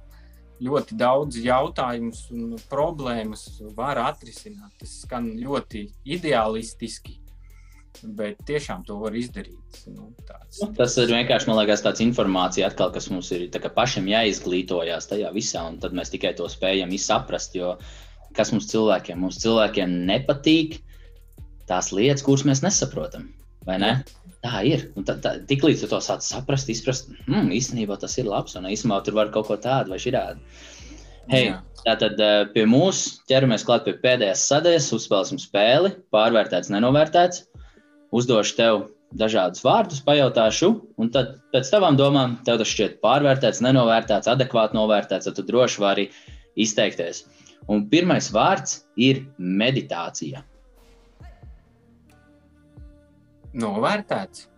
ļoti 0.66 0.98
daudz 0.98 1.38
jautājumus 1.44 2.24
un 2.34 2.56
problēmas 2.72 3.46
var 3.78 4.02
atrisināt. 4.02 4.74
Tas 4.82 4.98
skan 5.04 5.30
ļoti 5.38 5.86
ideālistiski 6.16 7.20
bet 8.18 8.40
tiešām 8.48 8.84
to 8.88 8.98
var 9.02 9.16
izdarīt. 9.18 9.80
Nu, 9.92 10.10
tāds. 10.28 10.62
Nu, 10.62 10.72
tas 10.78 10.96
ir 11.02 11.12
vienkārši 11.12 11.52
liekas, 11.52 11.84
tāds 11.86 12.04
informācija, 12.06 12.70
atkal, 12.72 12.92
kas 12.96 13.10
mums 13.14 13.32
ir 13.36 13.48
pašam 13.76 14.10
jāizglītojas 14.12 15.10
tajā 15.12 15.32
visā, 15.36 15.64
un 15.70 15.80
tad 15.84 15.96
mēs 15.98 16.14
tikai 16.14 16.34
to 16.38 16.50
spējam 16.52 16.94
izprast. 16.96 17.56
Jo 17.56 17.76
kas 18.36 18.52
mums 18.54 18.70
cilvēkiem? 18.72 19.22
Mums 19.24 19.40
cilvēkiem 19.44 19.96
nepatīk 20.10 20.80
tās 21.70 21.92
lietas, 21.96 22.24
kuras 22.26 22.46
mēs 22.48 22.64
nesaprotam. 22.66 23.30
Vai 23.66 23.80
ne? 23.82 23.96
Tā 24.46 24.62
ir. 24.68 24.90
Un 25.00 25.08
tā, 25.08 25.16
tā, 25.24 25.40
tik 25.50 25.64
līdz 25.66 25.88
to 25.90 26.00
sāc 26.04 26.26
saprast, 26.26 26.70
izprast, 26.70 27.10
hmm, 27.26 27.50
īstenībā 27.56 27.98
tas 28.02 28.18
ir 28.22 28.30
labs, 28.30 28.54
un 28.60 28.68
īstenībā 28.70 29.02
tur 29.06 29.18
var 29.18 29.32
kaut 29.34 29.50
ko 29.50 29.58
tādu 29.58 29.96
vai 29.96 30.02
šādu. 30.02 30.44
Hei, 31.32 31.48
tātad 31.82 32.20
eh, 32.22 32.44
pie 32.54 32.68
mums 32.70 33.24
ķeramies 33.26 33.66
klāt 33.66 33.88
pie 33.88 33.96
pēdējās 34.04 34.44
sadaļas, 34.52 34.92
uzspēlēsim 34.94 35.42
spēli, 35.42 35.96
pārvērtēts, 36.14 36.70
nenovērtēts 36.76 37.48
uzdošu 38.16 38.56
tev 38.58 38.84
dažādus 39.16 39.64
vārdus, 39.64 40.02
pajautāšu, 40.06 40.72
un 41.00 41.12
tad 41.14 41.38
pēc 41.54 41.70
tavām 41.72 41.98
domām 42.00 42.38
tev 42.48 42.60
tas 42.62 42.72
šķiet 42.72 42.98
pārvērtēts, 43.04 43.62
nenovērtēts, 43.64 44.30
adekvāti 44.32 44.78
novērtēts, 44.78 45.30
tad 45.30 45.38
tu 45.38 45.46
droši 45.48 45.84
vari 45.84 46.10
izteikties. 46.60 47.24
Un 47.72 47.88
pirmais 47.90 48.28
vārds 48.34 48.82
ir 49.02 49.24
meditācija. 49.38 50.44
Novērtēts. 53.56 54.50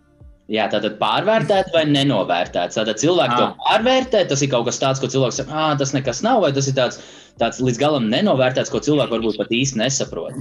Jā, 0.51 0.69
tātad 0.71 0.95
pārvērtēt 1.01 1.73
vai 1.75 1.83
nenovērtēt. 1.89 2.71
Tātad 2.75 2.99
cilvēki 3.01 3.35
à. 3.35 3.39
to 3.39 3.47
pārvērtē. 3.65 4.23
Tas 4.29 4.43
ir 4.43 4.51
kaut 4.53 4.69
kas 4.69 4.79
tāds, 4.79 5.01
ko 5.03 5.09
cilvēks 5.11 5.41
saka, 5.41 5.51
ah, 5.51 5.73
tas 5.79 5.91
nekas 5.95 6.23
nav, 6.23 6.39
vai 6.45 6.53
tas 6.55 6.69
ir 6.71 6.75
tāds, 6.77 7.01
tāds 7.41 7.59
līdz 7.59 7.81
galam 7.81 8.07
nenovērtēts, 8.13 8.71
ko 8.71 8.79
cilvēki 8.83 9.17
varbūt 9.17 9.41
pat 9.41 9.51
īsti 9.59 9.83
nesaprot. 9.83 10.39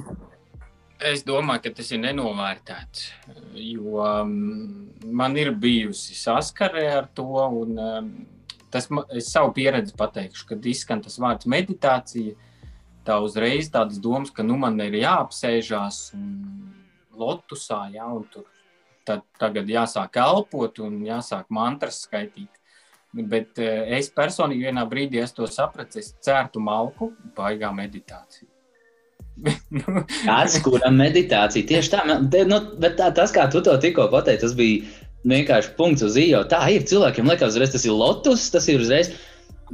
Es 0.97 1.21
domāju, 1.27 1.67
ka 1.67 1.75
tas 1.77 1.91
ir 1.93 2.01
nenovērtēts. 2.01 3.03
Jo 3.61 4.01
um, 4.01 4.31
man 5.05 5.37
ir 5.37 5.51
bijusi 5.53 6.17
saskare 6.17 6.87
ar 6.89 7.11
to, 7.13 7.27
un 7.37 7.77
um, 7.77 8.09
tas, 8.73 8.89
es 9.13 9.29
savu 9.29 9.53
pieredzi 9.57 9.93
pateikšu, 9.99 10.47
kad 10.49 10.65
izskan 10.67 11.05
tas 11.05 11.19
vārds 11.21 11.49
meditācija. 11.53 12.33
Tā 13.07 13.19
uzreiz 13.23 13.69
tādas 13.71 14.01
domas, 14.03 14.33
ka 14.33 14.43
nu, 14.43 14.57
man 14.59 14.81
ir 14.83 14.97
jāapsēžās 15.03 16.01
lotusā, 17.17 17.85
ja, 17.93 18.09
un 18.09 18.25
tur 18.33 18.49
tad 19.07 19.23
tagad 19.39 19.69
jāsāk 19.71 20.17
elpot 20.19 20.81
un 20.83 20.99
jāsāk 21.07 21.53
mantras 21.53 22.01
skaitīt. 22.09 22.51
Bet 23.13 23.61
uh, 23.61 23.85
es 24.01 24.09
personīgi 24.17 24.71
vienā 24.71 24.89
brīdī 24.89 25.21
es 25.21 25.37
to 25.37 25.45
sapratu, 25.45 26.01
es 26.01 26.15
cērtu 26.25 26.65
malku, 26.65 27.13
baigā 27.37 27.69
meditācija. 27.77 28.49
Kāds, 29.45 30.59
kuram 30.65 30.97
meditācija 30.97 31.69
tieši 31.69 31.93
tā, 31.93 32.03
te, 32.33 32.45
nu, 32.49 32.61
bet 32.81 32.97
tā, 33.01 33.11
tas, 33.17 33.35
kā 33.35 33.47
tu 33.53 33.63
to 33.65 33.77
tikko 33.83 34.09
pateici, 34.13 34.45
tas 34.47 34.57
bija 34.57 34.85
vienkārši 35.27 35.75
punkts 35.79 36.05
uz 36.07 36.17
ījo. 36.21 36.45
Tā 36.51 36.63
ir 36.73 36.87
cilvēkiem, 36.89 37.29
liekas, 37.29 37.55
uzreiz 37.55 37.75
tas 37.75 37.87
ir 37.87 37.97
lotus, 37.97 38.51
tas 38.55 38.69
ir 38.73 38.83
uzreiz. 38.83 39.13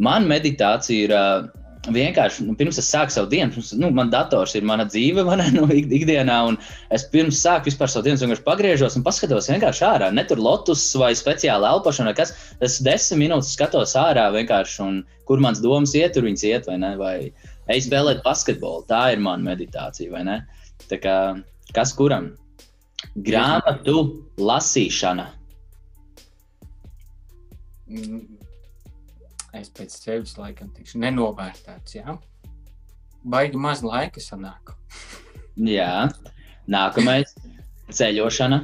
Man 0.00 0.24
meditācija 0.30 1.06
ir 1.06 1.12
uh, 1.12 1.62
vienkārši 1.92 2.46
nu, 2.46 2.54
pirms 2.56 2.78
es 2.78 2.88
sāku 2.88 3.12
savu 3.12 3.28
dienu, 3.30 3.50
pirms, 3.52 3.72
nu, 3.78 3.90
man 3.94 4.10
dators 4.12 4.54
ir 4.54 4.64
mana 4.66 4.86
dzīve, 4.88 5.24
man 5.28 5.42
nu, 5.54 5.66
ikdienā, 5.72 6.38
un 6.48 6.58
es 6.94 7.04
pirms 7.12 7.40
sāku 7.42 7.70
vispār 7.70 7.90
savu 7.90 8.06
dienu, 8.06 8.20
vienkārši 8.22 8.46
pagriežos 8.46 8.98
un 8.98 9.06
paskatos 9.06 9.50
vienkārši 9.52 9.86
ārā. 9.88 10.10
Ne 10.14 10.24
tur 10.28 10.40
lotus 10.42 10.84
vai 10.98 11.12
speciāli 11.18 11.68
elpošana, 11.68 12.14
kas 12.18 12.34
es 12.64 12.80
desmit 12.82 13.26
minūtes 13.26 13.54
skatos 13.56 13.96
ārā 13.98 14.30
vienkārši, 14.34 14.78
un 14.86 15.02
kur 15.28 15.42
mans 15.42 15.62
domas 15.62 15.94
iet, 15.98 16.14
tur 16.14 16.26
viņas 16.28 16.46
iet, 16.48 16.70
vai 16.70 16.78
ne? 16.82 16.94
Vai 17.00 17.16
ej 17.70 17.84
spēlēt 17.86 18.22
basketbolu, 18.26 18.86
tā 18.88 19.12
ir 19.14 19.22
mana 19.22 19.52
meditācija, 19.52 20.10
vai 20.14 20.24
ne? 20.26 20.38
Tā 20.90 20.98
kā 21.02 21.16
kas 21.76 21.94
kuram? 21.98 22.32
Grāmatu 23.14 24.06
lasīšana. 24.38 25.26
Mm 27.92 28.42
es 29.56 29.70
pēc 29.72 29.94
sevis 29.94 30.36
laikam 30.40 30.70
tikšu 30.74 31.00
nenovērtēts. 31.02 31.96
Jā? 31.98 32.16
Baigi 33.22 33.60
maz 33.60 33.82
laika 33.84 34.22
sanāk. 34.22 34.74
jā, 35.76 36.08
nākamais- 36.70 37.36
ceļošana. 37.98 38.62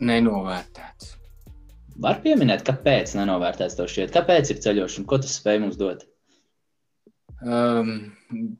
Nenovērtēts. 0.00 1.16
Var 2.00 2.20
pieminēt, 2.24 2.62
kāpēc 2.64 3.12
nenovērtēts 3.18 3.76
to 3.76 3.84
šķiet? 3.90 4.12
Kāpēc 4.14 4.54
ir 4.54 4.60
ceļošana? 4.64 5.08
Ko 5.08 5.18
tas 5.20 5.34
spēj 5.36 5.58
mums 5.60 5.76
dot? 5.80 6.06
Um, 7.40 7.90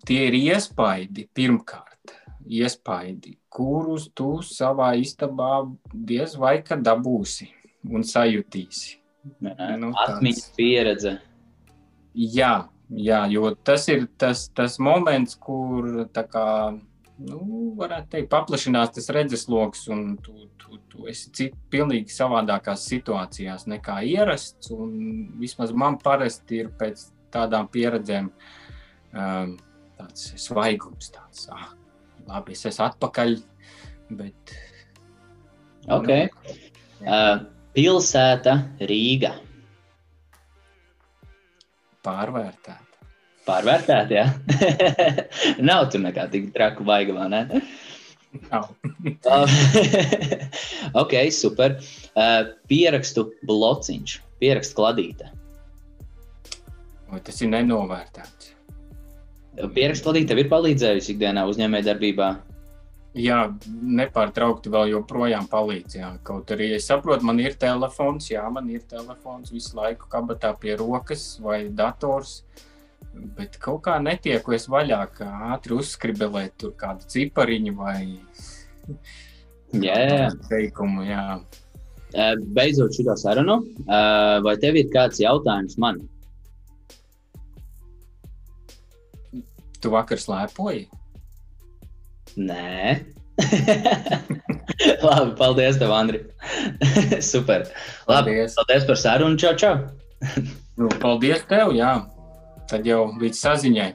tie 0.09 0.26
ir 0.29 0.37
iespaidi 0.37 1.26
pirmkārt. 1.37 2.14
Iespaidi, 2.50 3.37
kurus 3.53 4.09
tu 4.16 4.40
savā 4.44 4.94
istabā 4.98 5.62
diez 5.92 6.35
vai 6.40 6.59
kad 6.66 6.83
dabūsi 6.85 7.50
un 7.88 8.05
sajutīsi. 8.05 8.96
Nu, 9.40 9.92
Atmiņas 10.00 10.46
pieredze. 10.57 11.16
Jā, 12.16 12.55
jā, 12.88 13.20
jo 13.31 13.53
tas 13.64 13.87
ir 13.92 14.09
tas, 14.20 14.48
tas 14.57 14.79
moments, 14.83 15.37
kur 15.37 16.09
kā, 16.16 16.46
nu, 17.26 17.40
varētu 17.78 18.14
teikt, 18.14 18.30
paplašinās 18.33 18.92
tas 18.96 19.11
redzesloks, 19.14 19.87
un 19.92 20.16
tu, 20.24 20.48
tu, 20.61 20.78
tu 20.90 21.06
esi 21.11 21.33
cit, 21.37 21.56
pilnīgi 21.72 22.12
savādākās 22.14 22.87
situācijās 22.90 23.66
nekā 23.70 24.00
ierasts. 24.09 24.72
Vismaz 25.40 25.74
man 25.76 25.98
parasti 26.02 26.62
ir 26.64 26.72
pēc 26.80 27.09
tādām 27.35 27.68
pieredzēm 27.72 28.30
um, 28.30 29.54
tāds 29.98 30.26
svaigums, 30.40 31.12
tāds, 31.14 31.46
ah, 31.54 31.70
labi, 32.28 32.56
es 32.56 32.66
esmu 32.72 32.88
atpakaļ, 32.88 33.38
bet. 34.18 34.56
Okay. 35.90 36.28
Nu, 36.28 36.59
uh, 37.06 37.35
Pilsēta 37.76 38.56
Rīga. 38.90 39.37
Pārvērtēta. 42.04 42.89
Pārvērtēta, 43.50 44.14
jā. 44.14 44.26
Nav 45.70 45.88
tur 45.90 46.04
nekā 46.04 46.28
tik 46.30 46.52
traku 46.54 46.86
vaiga, 46.86 47.16
vai 47.16 47.26
ne? 47.32 47.62
Nav. 48.46 48.68
ok, 51.02 51.16
super. 51.34 51.74
Uh, 52.14 52.52
pierakstu 52.70 53.26
blociņš, 53.48 54.20
pierakstu 54.42 54.78
kladīte. 54.78 55.32
Vai 57.10 57.18
tas 57.26 57.42
ir 57.42 57.50
nenovērtēts? 57.50 58.52
Pierakstu 59.74 60.06
kladīte 60.06 60.38
ir 60.38 60.52
palīdzējusi 60.52 61.16
ikdienā 61.16 61.42
uzņēmējdarbībā. 61.50 62.30
Jā, 63.18 63.40
nepārtraukti 63.98 64.70
vēl 64.70 64.92
joprojām 64.92 65.48
palīdz. 65.50 65.96
Jā. 65.98 66.12
Kaut 66.22 66.52
arī 66.54 66.68
es 66.76 66.86
saprotu, 66.86 67.26
man 67.26 67.42
ir 67.42 67.56
telefons, 67.58 68.30
jā, 68.30 68.44
man 68.54 68.70
ir 68.70 68.84
telefons 68.86 69.50
visu 69.50 69.74
laiku 69.80 70.06
kabatā 70.12 70.52
pie 70.62 70.76
rokas 70.78 71.32
vai 71.42 71.64
dators. 71.74 72.44
Bet 73.36 73.56
kaut 73.60 73.82
kā 73.86 73.96
netieku 74.02 74.54
es 74.56 74.68
vaļā, 74.70 75.00
kā 75.16 75.28
ātri 75.54 75.76
uzskribelēt 75.76 76.56
tur 76.60 76.72
kādu 76.78 77.08
cipariņu 77.10 77.74
vai 77.76 77.98
jā. 79.76 80.30
teikumu. 80.48 81.04
Jā. 81.08 81.24
Beidzot 82.56 82.96
šo 82.96 83.14
sarunu, 83.18 83.60
vai 83.86 84.56
tev 84.62 84.78
ir 84.80 84.88
kāds 84.94 85.20
jautājums 85.22 85.76
man? 85.78 86.00
Tu 89.80 89.92
vakar 89.92 90.20
slēpoji? 90.20 90.88
Nē. 92.36 93.00
Labi, 95.06 95.30
paldies, 95.38 95.78
tev, 95.80 95.92
Andri. 95.96 96.20
Super. 97.32 97.64
Labi, 98.08 98.34
paldies. 98.34 98.56
paldies 98.58 98.86
par 98.90 99.00
sarunu. 99.00 99.38
Čau, 99.40 99.54
čau. 99.56 99.74
nu, 100.76 100.90
paldies 101.00 101.46
tev, 101.48 101.72
jā. 101.78 101.94
Tad 102.70 102.87
jau 102.87 103.11
līdz 103.18 103.42
saziņai. 103.42 103.90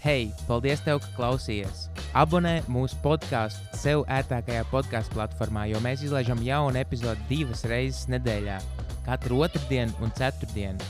Hei, 0.00 0.30
paldies, 0.48 0.80
tev, 0.80 1.02
ka 1.04 1.10
klausījies! 1.18 1.88
Abonē 2.16 2.56
mūsu 2.72 2.96
podkāstu 3.04 3.78
sev 3.78 4.06
ērtākajā 4.10 4.64
podkāstu 4.72 5.14
platformā, 5.18 5.66
jo 5.70 5.78
mēs 5.84 6.02
izlaižam 6.06 6.40
jaunu 6.42 6.80
epizodi 6.80 7.20
divas 7.28 7.66
reizes 7.68 8.08
nedēļā, 8.10 8.56
katru 9.06 9.44
otrdienu 9.44 9.92
un 10.00 10.14
ceturtdienu. 10.16 10.80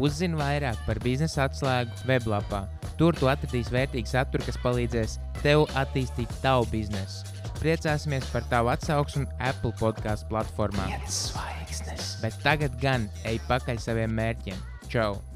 Uzzini 0.00 0.40
vairāk 0.40 0.80
par 0.86 0.98
biznesa 1.04 1.44
atslēgu 1.44 2.08
weblapā 2.08 2.64
Tur 3.02 3.16
tu 3.18 3.26
atradīsi 3.26 3.72
vērtīgu 3.74 4.06
saturu, 4.06 4.44
kas 4.46 4.58
palīdzēs 4.62 5.16
tev 5.42 5.64
attīstīt 5.80 6.32
tavu 6.44 6.68
biznesu. 6.70 7.24
Priecāsimies 7.58 8.26
par 8.30 8.46
tavu 8.50 8.72
atsauksmi 8.72 9.26
Apple 9.42 9.72
podkāstu 9.80 10.28
platformā. 10.30 10.88
Bet 12.22 12.36
tagad 12.44 12.76
gan 12.82 13.08
ej 13.26 13.40
pakaļ 13.48 13.80
saviem 13.82 14.14
mērķiem. 14.18 14.71
Čau! 14.92 15.31